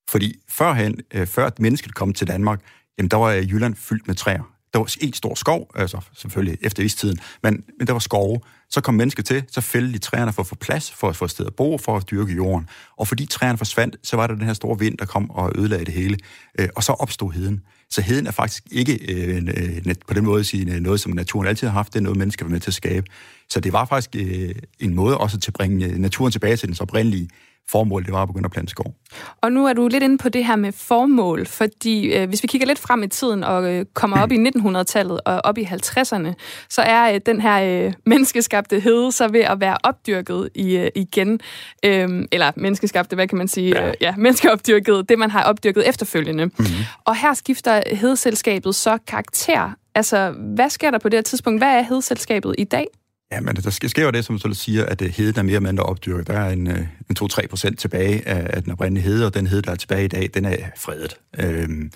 [0.09, 2.59] Fordi førhen, før mennesket kom til Danmark,
[2.97, 4.55] jamen der var øh, Jylland fyldt med træer.
[4.73, 8.39] Der var en stor skov, altså selvfølgelig efter istiden, men, men der var skove.
[8.69, 11.25] Så kom mennesker til, så fældte de træerne for at få plads, for at få
[11.25, 12.69] et sted at bo, for at dyrke jorden.
[12.97, 15.85] Og fordi træerne forsvandt, så var der den her store vind, der kom og ødelagde
[15.85, 16.17] det hele.
[16.59, 17.61] Øh, og så opstod heden.
[17.89, 19.47] Så heden er faktisk ikke øh,
[19.87, 21.93] øh på den måde at sige, noget, som naturen altid har haft.
[21.93, 23.07] Det er noget, mennesker var med til at skabe.
[23.49, 26.81] Så det var faktisk øh, en måde også til at bringe naturen tilbage til dens
[26.81, 27.29] oprindelige
[27.71, 28.95] formål, det var at begynde at plante skov.
[29.41, 32.47] Og nu er du lidt inde på det her med formål, fordi øh, hvis vi
[32.47, 36.33] kigger lidt frem i tiden og øh, kommer op i 1900-tallet og op i 50'erne,
[36.69, 40.89] så er øh, den her øh, menneskeskabte hede så ved at være opdyrket i, øh,
[40.95, 41.39] igen.
[41.85, 43.81] Øh, eller menneskeskabte, hvad kan man sige?
[43.81, 46.45] Ja, øh, ja menneskeopdyrket, det man har opdyrket efterfølgende.
[46.45, 46.65] Mm-hmm.
[47.05, 49.71] Og her skifter hedeselskabet så karakter.
[49.95, 51.59] Altså, hvad sker der på det her tidspunkt?
[51.59, 52.87] Hvad er hedeselskabet i dag?
[53.31, 55.69] Ja, men der sker jo det, som du siger, at øh, heden er mere eller
[55.69, 56.27] mindre opdyrket.
[56.27, 59.61] Der er en, øh, en 2-3 procent tilbage af, den oprindelige hede, og den hede,
[59.61, 61.17] der er tilbage i dag, den er fredet.
[61.39, 61.91] Øhm,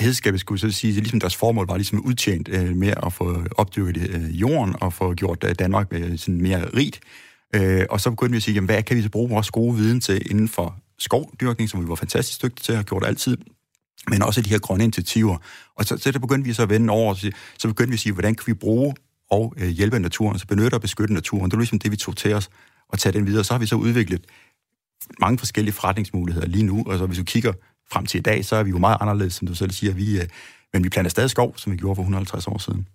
[0.00, 3.42] hedeskabet skulle så sige, at ligesom deres formål var ligesom udtjent øh, med at få
[3.56, 7.00] opdyrket øh, jorden og få gjort øh, Danmark øh, sådan mere rigt.
[7.54, 9.76] Øh, og så begyndte vi at sige, jamen, hvad kan vi så bruge vores gode
[9.76, 13.36] viden til inden for skovdyrkning, som vi var fantastisk dygtige til at have gjort altid,
[14.10, 15.36] men også de her grønne initiativer.
[15.76, 18.00] Og så, så der begyndte vi så at vende over, så, så begyndte vi at
[18.00, 18.94] sige, hvordan kan vi bruge
[19.30, 21.50] og øh, hjælpe naturen, så benytte og beskytte naturen.
[21.50, 22.50] Det er ligesom det, vi tog til os
[22.88, 23.44] og tage den videre.
[23.44, 24.24] Så har vi så udviklet
[25.20, 27.52] mange forskellige forretningsmuligheder lige nu, og så hvis du kigger
[27.92, 29.92] frem til i dag, så er vi jo meget anderledes, som du selv siger.
[29.92, 30.26] Vi, øh,
[30.72, 32.88] men vi planter stadig skov, som vi gjorde for 150 år siden.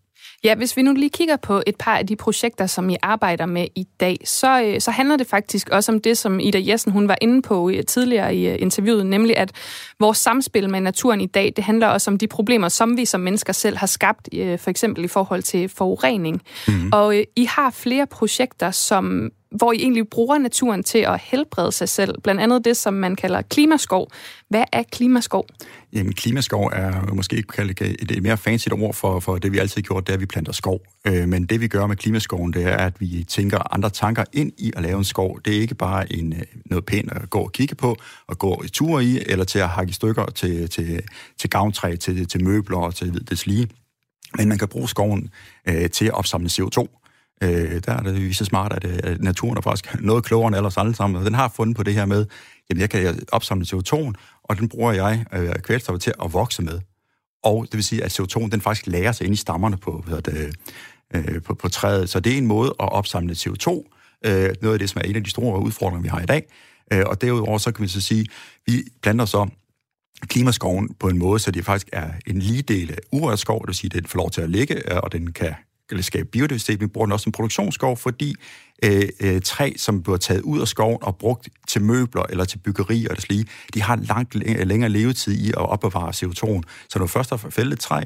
[0.46, 3.46] Ja, hvis vi nu lige kigger på et par af de projekter, som I arbejder
[3.46, 6.92] med i dag, så, øh, så handler det faktisk også om det, som Ida Jessen
[6.92, 9.52] hun var inde på øh, tidligere i øh, interviewet, nemlig at
[10.00, 13.22] vores samspil med naturen i dag, det handler også om de problemer, som vi som
[13.22, 16.42] mennesker selv har skabt, for eksempel i forhold til forurening.
[16.68, 16.90] Mm-hmm.
[16.94, 21.90] Og I har flere projekter, som hvor I egentlig bruger naturen til at helbrede sig
[21.90, 22.22] selv.
[22.22, 24.12] Blandt andet det, som man kalder klimaskov.
[24.50, 25.48] Hvad er klimaskov?
[25.94, 29.76] Jamen, klimaskov er måske ikke et, et mere fancy ord for, for det, vi altid
[29.76, 30.80] har gjort, det er, at vi planter skov.
[31.08, 34.52] Øh, men det, vi gør med klimaskoven, det er, at vi tænker andre tanker ind
[34.58, 35.40] i at lave en skov.
[35.46, 37.98] Det er ikke bare en, øh, noget pænt at gå og kigge på,
[38.28, 41.02] og gå i tur i, eller til at hakke stykker til, til,
[41.38, 43.68] til gavntræ, til, til møbler og til det lige.
[44.38, 45.30] Men man kan bruge skoven
[45.68, 47.05] øh, til at opsamle CO2.
[47.44, 50.58] Øh, der er det jo så smart, at, øh, at naturen er faktisk noget klogere
[50.58, 51.20] end os alle sammen.
[51.20, 52.26] Og den har fundet på det her med,
[52.70, 54.14] jamen jeg kan opsamle CO2,
[54.44, 56.80] og den bruger jeg øh, kvælstof til at vokse med.
[57.44, 60.22] Og det vil sige, at CO2 den faktisk lærer sig ind i stammerne på, hvad
[60.22, 60.56] det,
[61.16, 62.10] øh, på, på træet.
[62.10, 63.70] Så det er en måde at opsamle CO2.
[64.26, 66.44] Øh, noget af det, som er en af de store udfordringer, vi har i dag.
[66.94, 68.28] Øh, og derudover så kan vi så sige,
[68.66, 69.48] vi planter så
[70.22, 73.68] klimaskoven på en måde, så det faktisk er en lige del af urørt skov, det
[73.68, 75.54] vil sige, at den får lov til at ligge, øh, og den kan
[75.90, 78.36] eller skabe biodiversitet, vi bruger den også som produktionsskov, fordi
[78.84, 82.58] øh, øh, træ, som bliver taget ud af skoven og brugt til møbler eller til
[82.58, 84.36] byggeri og det lige, de har langt
[84.68, 86.62] længere levetid i at opbevare CO2'en.
[86.90, 88.02] Så når du først har fældet et træ,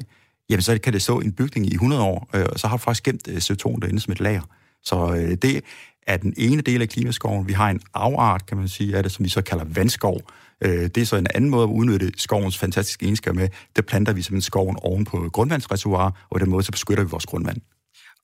[0.50, 2.76] jamen så kan det stå i en bygning i 100 år, øh, og så har
[2.76, 4.42] du faktisk gemt øh, CO2'en derinde som et lager.
[4.82, 5.64] Så øh, det
[6.12, 7.48] er den ene del af klimaskoven.
[7.48, 10.20] Vi har en afart, kan man sige, af det, som vi så kalder vandskov.
[10.64, 13.48] Øh, det er så en anden måde at udnytte skovens fantastiske egenskaber med.
[13.76, 17.10] Der planter vi simpelthen skoven oven på grundvandsreservoir, og på den måde så beskytter vi
[17.10, 17.56] vores grundvand.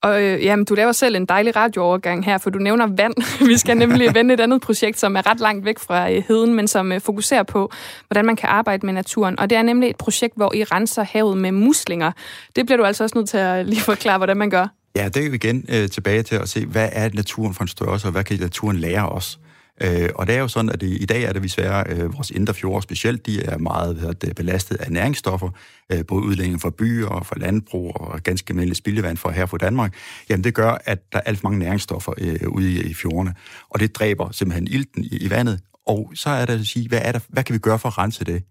[0.02, 3.14] Og øh, jamen, du laver selv en dejlig radioovergang her, for du nævner vand.
[3.48, 6.54] Vi skal nemlig vende et andet projekt, som er ret langt væk fra øh, heden,
[6.54, 7.70] men som øh, fokuserer på,
[8.08, 9.38] hvordan man kan arbejde med naturen.
[9.38, 12.12] Og det er nemlig et projekt, hvor I renser havet med muslinger.
[12.56, 14.66] Det bliver du altså også nødt til at lige forklare, hvordan man gør.
[14.96, 17.68] Ja, det er jo igen øh, tilbage til at se, hvad er naturen for en
[17.68, 19.40] størrelse, og hvad kan naturen lære os?
[19.82, 22.30] Øh, og det er jo sådan, at det, i dag er det desværre øh, vores
[22.30, 25.50] indre fjorde specielt, de er meget hvad det, belastet af næringsstoffer,
[25.92, 29.58] øh, både udlænding fra byer og fra landbrug og ganske almindeligt spildevand fra her fra
[29.58, 29.94] Danmark.
[30.30, 33.34] Jamen det gør, at der er alt for mange næringsstoffer øh, ude i, i fjordene,
[33.70, 35.60] og det dræber simpelthen ilten i, i vandet.
[35.86, 37.98] Og så er det at sige, hvad, er der, hvad kan vi gøre for at
[37.98, 38.42] rense det?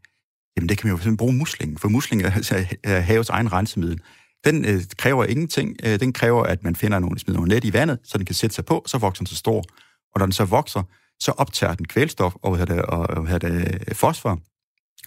[0.58, 2.32] Jamen det kan vi jo simpelthen bruge muslingen, for muslingen
[2.84, 4.00] er havets egen rensemiddel.
[4.46, 5.76] Den øh, kræver ingenting.
[5.84, 8.36] Øh, den kræver, at man finder nogle, smider nogle net i vandet, så den kan
[8.36, 9.64] sætte sig på, så vokser den så stor.
[10.14, 10.84] Og når den så vokser,
[11.20, 14.40] så optager den kvælstof og, hvad det, og hvad det, fosfor,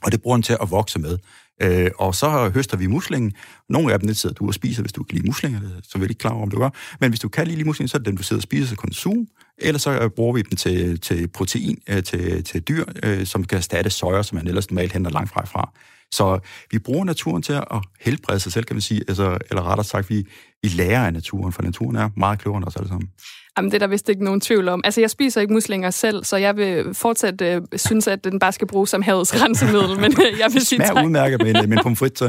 [0.02, 1.18] og det bruger den til at vokse med.
[1.62, 3.32] Øh, og så høster vi muslingen.
[3.68, 6.00] Nogle af dem, det sidder du og spiser, hvis du kan lide muslinger, så vil
[6.00, 6.70] jeg ikke klar over, om du gør.
[7.00, 8.76] Men hvis du kan lide muslinger, så er det den, du sidder og spiser til
[8.76, 9.26] konsum.
[9.58, 13.44] Eller så øh, bruger vi dem til, til protein, øh, til, til dyr, øh, som
[13.44, 15.72] kan erstatte soja, som man ellers normalt henter langt fra fra.
[16.12, 16.38] Så
[16.70, 19.00] vi bruger naturen til at helbrede sig selv, kan man sige.
[19.08, 20.26] Altså, eller rettere sagt, vi,
[20.62, 23.10] vi lærer af naturen, for naturen er meget klogere end os alle sammen.
[23.58, 24.80] Jamen, det er der vist ikke nogen tvivl om.
[24.84, 28.52] Altså, jeg spiser ikke muslinger selv, så jeg vil fortsat øh, synes, at den bare
[28.52, 30.00] skal bruges som havets rensemiddel.
[30.00, 31.04] Men øh, jeg vil sige tak.
[31.04, 32.22] udmærket med, med pomfrit.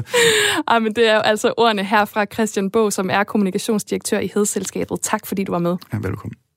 [0.71, 4.97] Jamen, det er jo altså ordene her fra Christian Bog, som er kommunikationsdirektør i Hedselskabet.
[5.01, 5.75] Tak, fordi du var med.
[5.93, 6.48] Ja, velkommen.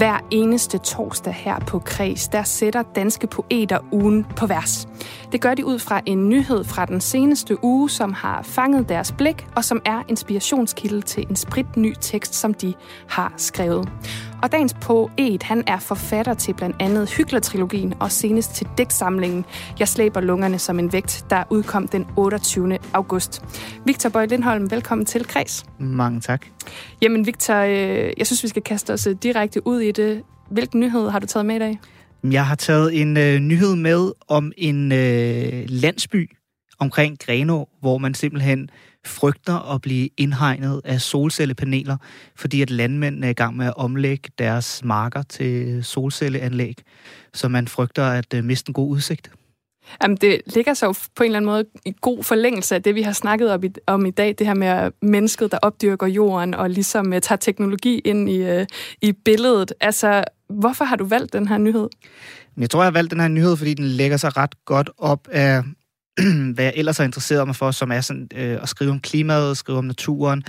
[0.00, 4.88] Hver eneste torsdag her på Kreds, der sætter danske poeter ugen på vers.
[5.32, 9.12] Det gør de ud fra en nyhed fra den seneste uge, som har fanget deres
[9.12, 12.74] blik, og som er inspirationskilde til en spritny tekst, som de
[13.08, 13.88] har skrevet.
[14.42, 19.44] Og dagens poet, han er forfatter til blandt andet Hygler-trilogien og senest til digtsamlingen
[19.78, 22.78] Jeg slæber lungerne som en vægt, der udkom den 28.
[22.92, 23.42] august.
[23.86, 25.64] Victor Bøj Lindholm, velkommen til Kreds.
[25.78, 26.46] Mange tak.
[27.02, 30.22] Jamen Victor, øh, jeg synes, vi skal kaste os øh, direkte ud i det.
[30.50, 31.80] Hvilken nyhed har du taget med i dag?
[32.24, 36.30] Jeg har taget en øh, nyhed med om en øh, landsby
[36.78, 38.70] omkring Greno, hvor man simpelthen
[39.06, 41.96] frygter at blive indhegnet af solcellepaneler,
[42.36, 46.74] fordi at landmændene er i gang med at omlægge deres marker til solcelleanlæg,
[47.34, 49.30] så man frygter at øh, miste en god udsigt.
[50.02, 53.02] Jamen, det ligger så på en eller anden måde i god forlængelse af det, vi
[53.02, 56.70] har snakket om i, om i dag, det her med mennesket, der opdyrker jorden og
[56.70, 58.66] ligesom uh, tager teknologi ind i, uh,
[59.02, 59.72] i billedet.
[59.80, 61.88] Altså, hvorfor har du valgt den her nyhed?
[62.56, 65.28] Jeg tror, jeg har valgt den her nyhed, fordi den lægger sig ret godt op
[65.30, 65.62] af,
[66.54, 69.56] hvad jeg ellers har interesseret mig for, som er sådan, øh, at skrive om klimaet,
[69.56, 70.44] skrive om naturen,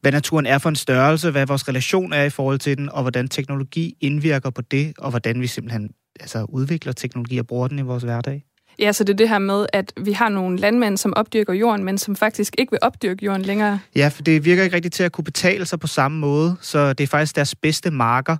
[0.00, 3.02] hvad naturen er for en størrelse, hvad vores relation er i forhold til den, og
[3.02, 5.90] hvordan teknologi indvirker på det, og hvordan vi simpelthen
[6.20, 8.44] altså, udvikler teknologi og bruger den i vores hverdag.
[8.78, 11.84] Ja, så det er det her med, at vi har nogle landmænd, som opdyrker jorden,
[11.84, 13.80] men som faktisk ikke vil opdyrke jorden længere.
[13.96, 16.92] Ja, for det virker ikke rigtigt til at kunne betale sig på samme måde, så
[16.92, 18.36] det er faktisk deres bedste marker,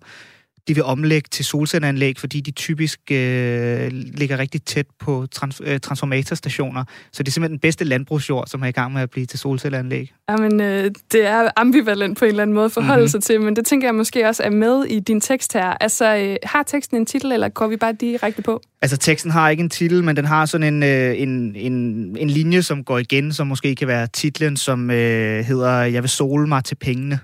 [0.69, 5.81] de vil omlægge til solcelleanlæg, fordi de typisk øh, ligger rigtig tæt på trans, øh,
[5.81, 6.85] transformatorstationer.
[7.13, 9.39] Så det er simpelthen den bedste landbrugsjord, som er i gang med at blive til
[9.39, 10.13] solcelleanlæg.
[10.31, 13.01] Jamen, øh, det er ambivalent på en eller anden måde at forholde Mhm.
[13.01, 13.09] mm-hmm.
[13.09, 15.67] sig til, men det tænker jeg måske også er med i din tekst her.
[15.67, 18.61] Altså, øh, har teksten en titel, eller går vi bare direkte på?
[18.83, 21.73] Altså, teksten har ikke en titel, men den har sådan en, øh, en, en,
[22.19, 26.11] en linje, som går igen, som måske kan være titlen, som øh, hedder Jeg vil
[26.11, 27.19] sole mig til pengene.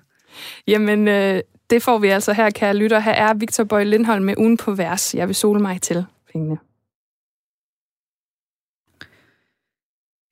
[0.69, 2.99] Jamen, øh, det får vi altså her, kære lytter.
[2.99, 5.15] Her er Victor Bøj Lindholm med ugen på vers.
[5.15, 6.59] Jeg vil sole mig til pengene.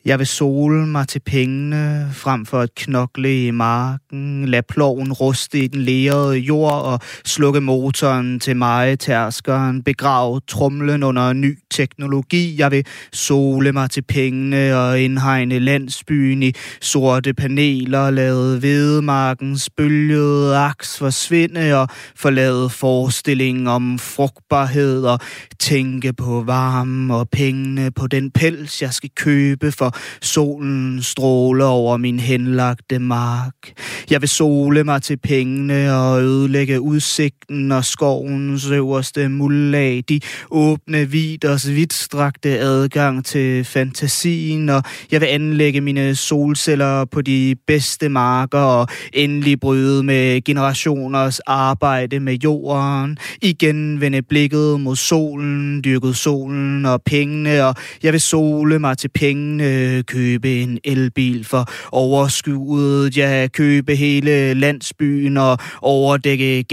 [0.07, 5.59] Jeg vil sole mig til pengene, frem for at knokle i marken, lade ploven ruste
[5.59, 12.55] i den lerede jord og slukke motoren til mig, tærskeren, begrave trumlen under ny teknologi.
[12.59, 20.57] Jeg vil sole mig til pengene og indhegne landsbyen i sorte paneler, lade vedmarkens bølgede
[20.57, 25.21] aks forsvinde og forlade forestillingen om frugtbarhed og
[25.61, 31.97] tænke på varme og pengene på den pels, jeg skal købe, for solen stråler over
[31.97, 33.55] min henlagte mark.
[34.11, 40.21] Jeg vil sole mig til pengene og ødelægge udsigten og skovens øverste mullag, de
[40.51, 48.09] åbne viders vidstrakte adgang til fantasien, og jeg vil anlægge mine solceller på de bedste
[48.09, 53.19] marker og endelig bryde med generationers arbejde med jorden.
[53.43, 59.09] Igen vende blikket mod solen, dyrket solen og pengene, og jeg vil sole mig til
[59.15, 59.65] pengene,
[60.07, 66.65] købe en elbil for overskuddet, ja, købe hele landsbyen og overdække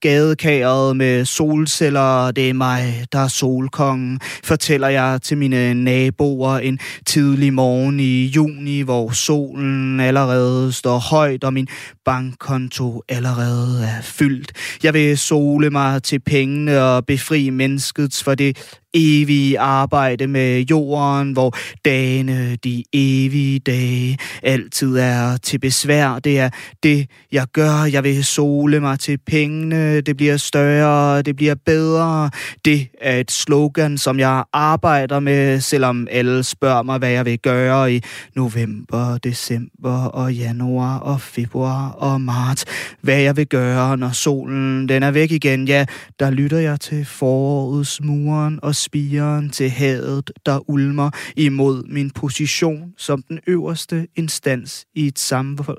[0.00, 2.30] gadekæret med solceller.
[2.30, 8.26] Det er mig, der er solkongen, fortæller jeg til mine naboer en tidlig morgen i
[8.26, 11.68] juni, hvor solen allerede står højt, og min
[12.04, 14.52] bankkonto allerede er fyldt.
[14.82, 21.32] Jeg vil sole mig til pengene og befri menneskets for det evige arbejde med jorden,
[21.32, 26.18] hvor dagene, de evige dage, altid er til besvær.
[26.18, 26.50] Det er
[26.82, 27.84] det, jeg gør.
[27.92, 30.00] Jeg vil sole mig til pengene.
[30.00, 32.30] Det bliver større, det bliver bedre.
[32.64, 37.38] Det er et slogan, som jeg arbejder med, selvom alle spørger mig, hvad jeg vil
[37.38, 38.00] gøre i
[38.36, 42.64] november, december og januar og februar og marts.
[43.00, 45.68] Hvad jeg vil gøre, når solen den er væk igen.
[45.68, 45.86] Ja,
[46.20, 52.94] der lytter jeg til forårets muren og spiren til hadet, der ulmer imod min position
[52.96, 55.18] som den øverste instans i et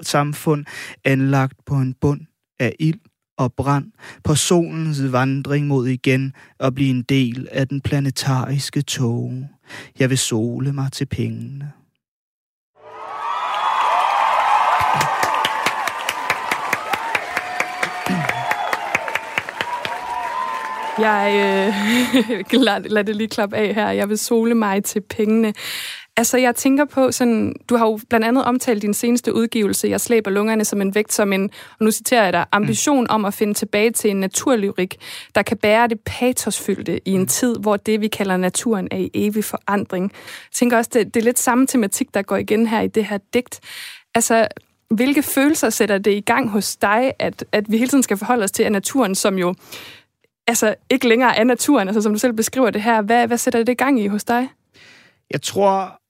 [0.01, 0.65] samfund
[1.03, 2.21] anlagt på en bund
[2.59, 2.99] af ild
[3.37, 3.91] og brand
[4.23, 9.49] på solens vandring mod igen at blive en del af den planetariske tåge.
[9.99, 11.71] Jeg vil sole mig til pengene.
[20.99, 21.31] Jeg
[22.53, 23.89] øh, lad, lad det lige klappe af her.
[23.89, 25.53] Jeg vil sole mig til pengene.
[26.17, 27.53] Altså, jeg tænker på sådan...
[27.69, 31.13] Du har jo blandt andet omtalt din seneste udgivelse, Jeg slæber lungerne som en vægt,
[31.13, 31.43] som en,
[31.79, 34.95] og nu citerer jeg dig, ambition om at finde tilbage til en naturlyrik,
[35.35, 39.09] der kan bære det patosfyldte i en tid, hvor det, vi kalder naturen, er i
[39.13, 40.11] evig forandring.
[40.13, 43.05] Jeg tænker også, det, det er lidt samme tematik, der går igen her i det
[43.05, 43.59] her digt.
[44.15, 44.47] Altså,
[44.89, 48.43] hvilke følelser sætter det i gang hos dig, at, at vi hele tiden skal forholde
[48.43, 49.55] os til, at naturen, som jo
[50.47, 53.01] altså ikke længere af naturen, altså som du selv beskriver det her.
[53.01, 54.49] Hvad, hvad sætter det i gang i hos dig?
[55.31, 56.01] Jeg tror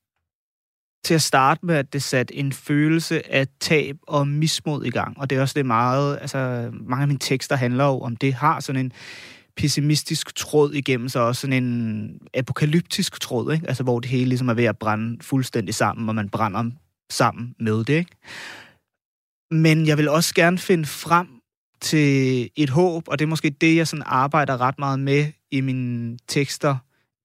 [1.06, 5.20] til at starte med, at det satte en følelse af tab og mismod i gang.
[5.20, 8.34] Og det er også det meget, altså mange af mine tekster handler jo om det,
[8.34, 8.92] har sådan en
[9.58, 13.68] pessimistisk tråd igennem sig, også sådan en apokalyptisk tråd, ikke?
[13.68, 16.72] Altså, hvor det hele ligesom er ved at brænde fuldstændig sammen, og man brænder
[17.12, 18.16] sammen med det, ikke?
[19.52, 21.28] Men jeg vil også gerne finde frem
[21.86, 25.62] til et håb, og det er måske det, jeg sådan arbejder ret meget med i
[25.62, 26.76] mine tekster.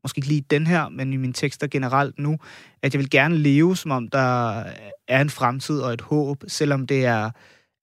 [0.04, 2.38] Måske ikke lige den her, men i mine tekster generelt nu,
[2.82, 4.62] at jeg vil gerne leve, som om der
[5.08, 7.30] er en fremtid og et håb, selvom det er,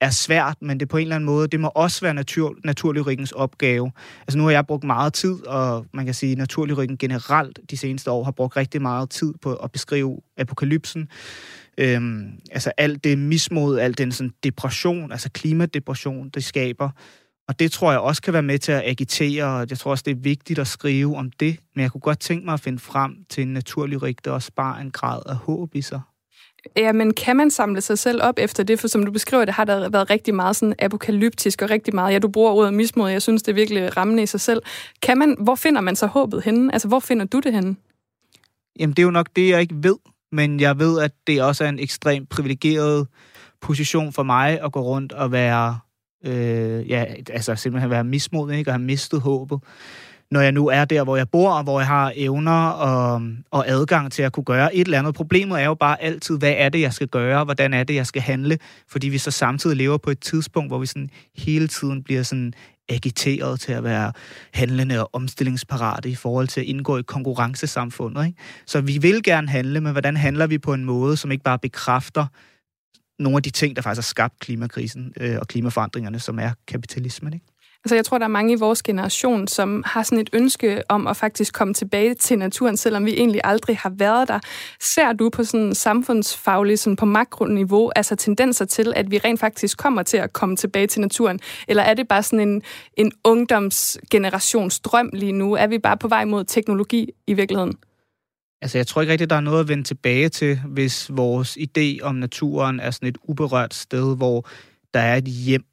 [0.02, 3.32] er svært, men det på en eller anden måde, det må også være natur, naturlyrikkens
[3.32, 3.92] opgave.
[4.22, 7.78] Altså nu har jeg brugt meget tid, og man kan sige, at naturlyrikken generelt de
[7.78, 11.10] seneste år har brugt rigtig meget tid på at beskrive apokalypsen.
[11.78, 16.90] Øhm, altså alt det mismod, alt den sådan depression, altså klimadepression, det skaber.
[17.48, 20.04] Og det tror jeg også kan være med til at agitere, og jeg tror også,
[20.08, 21.60] det er vigtigt at skrive om det.
[21.76, 24.82] Men jeg kunne godt tænke mig at finde frem til en naturlyrik, der også bare
[24.82, 26.02] en grad af håb i sig.
[26.76, 28.80] Ja, men kan man samle sig selv op efter det?
[28.80, 32.14] For som du beskriver det, har der været rigtig meget sådan apokalyptisk og rigtig meget,
[32.14, 34.62] ja, du bruger ordet mismod, jeg synes, det er virkelig rammende i sig selv.
[35.02, 36.74] Kan man, hvor finder man så håbet henne?
[36.74, 37.76] Altså, hvor finder du det henne?
[38.80, 39.96] Jamen, det er jo nok det, jeg ikke ved.
[40.32, 43.08] Men jeg ved, at det også er en ekstremt privilegeret
[43.62, 45.80] position for mig at gå rundt og være
[46.26, 48.70] øh, ja, altså simpelthen være mismodig, ikke?
[48.70, 49.60] Og have mistet håbet
[50.32, 53.22] når jeg nu er der, hvor jeg bor, og hvor jeg har evner og,
[53.52, 55.16] og adgang til at kunne gøre et eller andet.
[55.16, 57.44] Problemet er jo bare altid, hvad er det, jeg skal gøre?
[57.44, 58.58] Hvordan er det, jeg skal handle?
[58.88, 62.54] Fordi vi så samtidig lever på et tidspunkt, hvor vi sådan hele tiden bliver sådan
[62.90, 64.12] agiteret til at være
[64.54, 68.26] handlende og omstillingsparate i forhold til at indgå i konkurrencesamfundet.
[68.26, 68.38] Ikke?
[68.66, 71.60] Så vi vil gerne handle, men hvordan handler vi på en måde, som ikke bare
[71.60, 72.26] bekræfter
[73.20, 77.34] nogle af de ting, der faktisk har skabt klimakrisen øh, og klimaforandringerne, som er kapitalismen.
[77.34, 77.46] Ikke?
[77.88, 81.08] Altså, jeg tror, der er mange i vores generation, som har sådan et ønske om
[81.08, 84.40] at faktisk komme tilbage til naturen, selvom vi egentlig aldrig har været der.
[84.80, 89.78] Ser du på sådan samfundsfagligt, sådan på makroniveau, altså tendenser til, at vi rent faktisk
[89.78, 91.40] kommer til at komme tilbage til naturen?
[91.68, 92.62] Eller er det bare sådan en,
[92.98, 95.54] en ungdomsgenerationsdrøm lige nu?
[95.54, 97.74] Er vi bare på vej mod teknologi i virkeligheden?
[98.62, 102.02] Altså, jeg tror ikke rigtigt, der er noget at vende tilbage til, hvis vores idé
[102.02, 104.48] om naturen er sådan et uberørt sted, hvor
[104.94, 105.64] der er et hjem,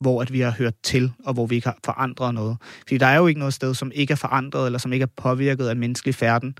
[0.00, 2.56] hvor at vi har hørt til, og hvor vi ikke har forandret noget.
[2.80, 5.22] Fordi der er jo ikke noget sted, som ikke er forandret, eller som ikke er
[5.22, 6.54] påvirket af menneskelig færden.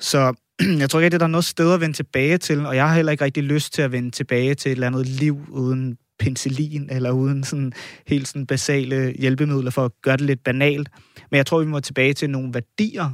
[0.00, 0.34] Så
[0.80, 2.94] jeg tror ikke, at der er noget sted at vende tilbage til, og jeg har
[2.94, 6.88] heller ikke rigtig lyst til at vende tilbage til et eller andet liv uden penicillin,
[6.90, 7.72] eller uden sådan
[8.06, 10.88] helt sådan basale hjælpemidler for at gøre det lidt banalt.
[11.30, 13.10] Men jeg tror, vi må tilbage til nogle værdier,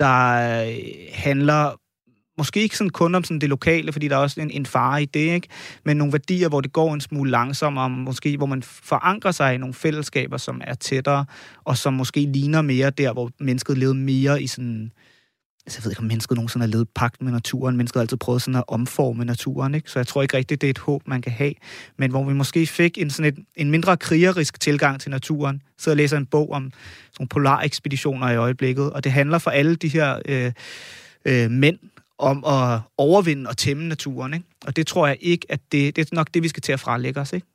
[0.00, 0.34] der
[0.66, 0.74] øh,
[1.12, 1.80] handler
[2.38, 5.02] måske ikke sådan kun om sådan det lokale, fordi der er også en, en fare
[5.02, 5.48] i det, ikke?
[5.84, 9.58] men nogle værdier, hvor det går en smule langsommere, måske hvor man forankrer sig i
[9.58, 11.24] nogle fællesskaber, som er tættere,
[11.64, 14.90] og som måske ligner mere der, hvor mennesket levede mere i sådan...
[15.66, 17.76] Altså, jeg ved ikke, om mennesket nogensinde har levet pagt med naturen.
[17.76, 19.90] Mennesket har altid prøvet sådan at omforme naturen, ikke?
[19.90, 21.52] Så jeg tror ikke rigtigt, det er et håb, man kan have.
[21.96, 25.62] Men hvor vi måske fik en, sådan et, en mindre krigerisk tilgang til naturen.
[25.78, 26.72] Så jeg læser en bog om
[27.12, 30.52] sådan polarekspeditioner i øjeblikket, og det handler for alle de her øh,
[31.24, 31.78] øh, mænd,
[32.18, 34.34] om at overvinde og tæmme naturen.
[34.34, 34.46] Ikke?
[34.66, 36.80] Og det tror jeg ikke, at det, det er nok det, vi skal til at
[36.80, 37.32] frelægge os.
[37.32, 37.46] Ikke?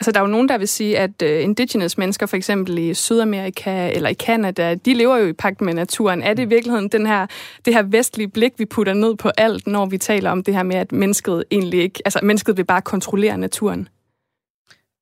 [0.00, 2.94] Altså, der er jo nogen, der vil sige, at uh, indigenous mennesker, for eksempel i
[2.94, 6.22] Sydamerika eller i Kanada, de lever jo i pagt med naturen.
[6.22, 7.26] Er det i virkeligheden den her,
[7.64, 10.62] det her vestlige blik, vi putter ned på alt, når vi taler om det her
[10.62, 12.02] med, at mennesket egentlig ikke...
[12.04, 13.88] Altså, mennesket vil bare kontrollere naturen?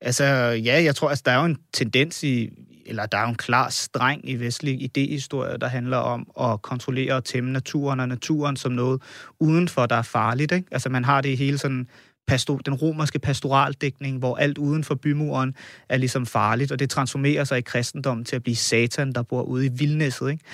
[0.00, 0.24] Altså,
[0.64, 2.50] ja, jeg tror, altså, der er jo en tendens i,
[2.86, 7.24] eller der er en klar streng i vestlig idehistorie, der handler om at kontrollere og
[7.24, 9.02] tæmme naturen, og naturen som noget
[9.40, 10.52] udenfor, der er farligt.
[10.52, 10.68] Ikke?
[10.70, 11.88] Altså man har det hele sådan
[12.26, 15.54] pastor, den romerske pastoraldækning, hvor alt uden for bymuren
[15.88, 19.42] er ligesom farligt, og det transformerer sig i kristendommen til at blive satan, der bor
[19.42, 20.30] ude i vildnæsset.
[20.30, 20.44] Ikke?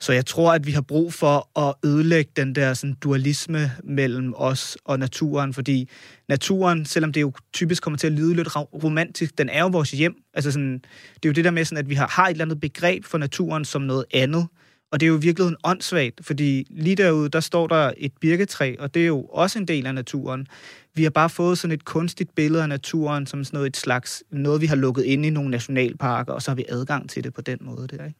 [0.00, 4.34] Så jeg tror, at vi har brug for at ødelægge den der sådan, dualisme mellem
[4.36, 5.88] os og naturen, fordi
[6.28, 9.90] naturen, selvom det jo typisk kommer til at lyde lidt romantisk, den er jo vores
[9.90, 10.14] hjem.
[10.34, 10.72] Altså sådan,
[11.14, 13.04] det er jo det der med, sådan, at vi har, har et eller andet begreb
[13.04, 14.46] for naturen som noget andet,
[14.92, 18.74] og det er jo i virkeligheden åndssvagt, fordi lige derude, der står der et birketræ,
[18.78, 20.46] og det er jo også en del af naturen.
[20.94, 24.22] Vi har bare fået sådan et kunstigt billede af naturen, som sådan noget et slags,
[24.30, 27.34] noget vi har lukket ind i nogle nationalparker, og så har vi adgang til det
[27.34, 28.18] på den måde der, ikke?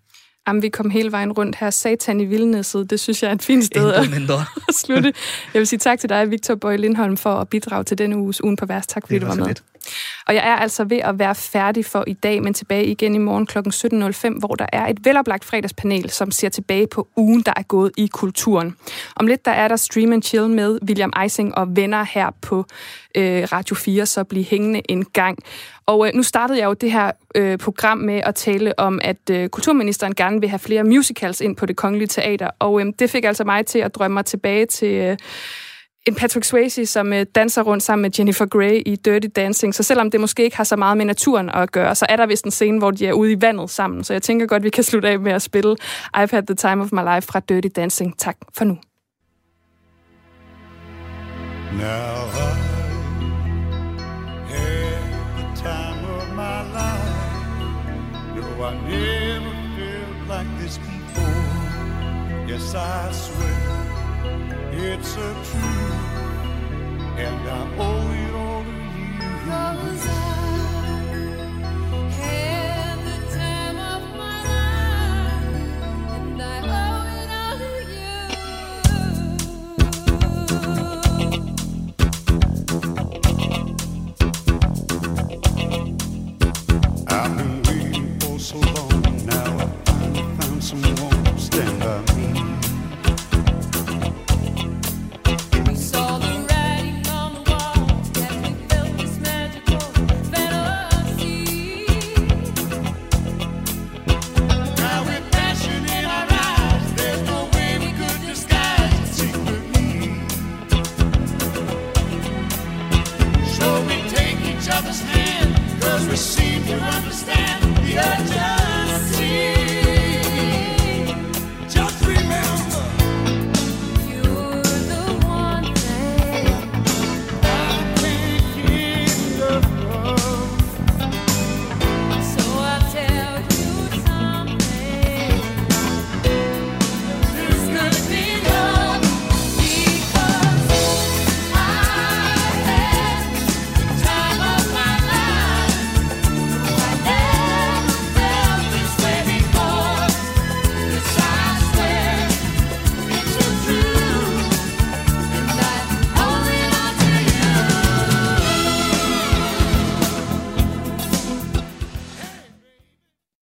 [0.48, 1.70] Jamen, vi kom hele vejen rundt her.
[1.70, 4.04] Satan i Vildnæsset, det synes jeg er et fint sted at,
[4.68, 5.12] at slutte.
[5.54, 8.44] Jeg vil sige tak til dig, Victor Bøje Lindholm, for at bidrage til denne uges
[8.44, 8.86] Ugen på Værs.
[8.86, 9.46] Tak fordi du var med.
[9.46, 9.62] Lidt.
[10.26, 13.18] Og jeg er altså ved at være færdig for i dag, men tilbage igen i
[13.18, 13.58] morgen kl.
[13.58, 17.92] 17.05, hvor der er et veloplagt fredagspanel, som ser tilbage på ugen, der er gået
[17.96, 18.76] i kulturen.
[19.16, 22.64] Om lidt der er der Stream and Chill med William Eising og venner her på
[23.14, 25.38] øh, Radio 4, så bliv hængende en gang.
[25.86, 29.30] Og øh, nu startede jeg jo det her øh, program med at tale om, at
[29.30, 33.10] øh, kulturministeren gerne vil have flere musicals ind på det kongelige teater, og øh, det
[33.10, 34.94] fik altså mig til at drømme mig tilbage til...
[34.94, 35.16] Øh,
[36.06, 39.74] en Patrick Swayze, som øh, danser rundt sammen med Jennifer Grey i Dirty Dancing.
[39.74, 42.26] Så selvom det måske ikke har så meget med naturen at gøre, så er der
[42.26, 44.04] vist en scene, hvor de er ude i vandet sammen.
[44.04, 45.76] Så jeg tænker godt, vi kan slutte af med at spille
[46.16, 48.18] I've Had the Time of My Life fra Dirty Dancing.
[48.18, 48.78] Tak for nu.
[51.72, 52.54] Now I
[54.52, 55.02] had
[55.36, 57.20] the time of my life
[58.36, 63.79] No, I never felt like this before Yes, I swear
[64.72, 66.20] it's a truth,
[67.18, 70.39] and I owe it all to you.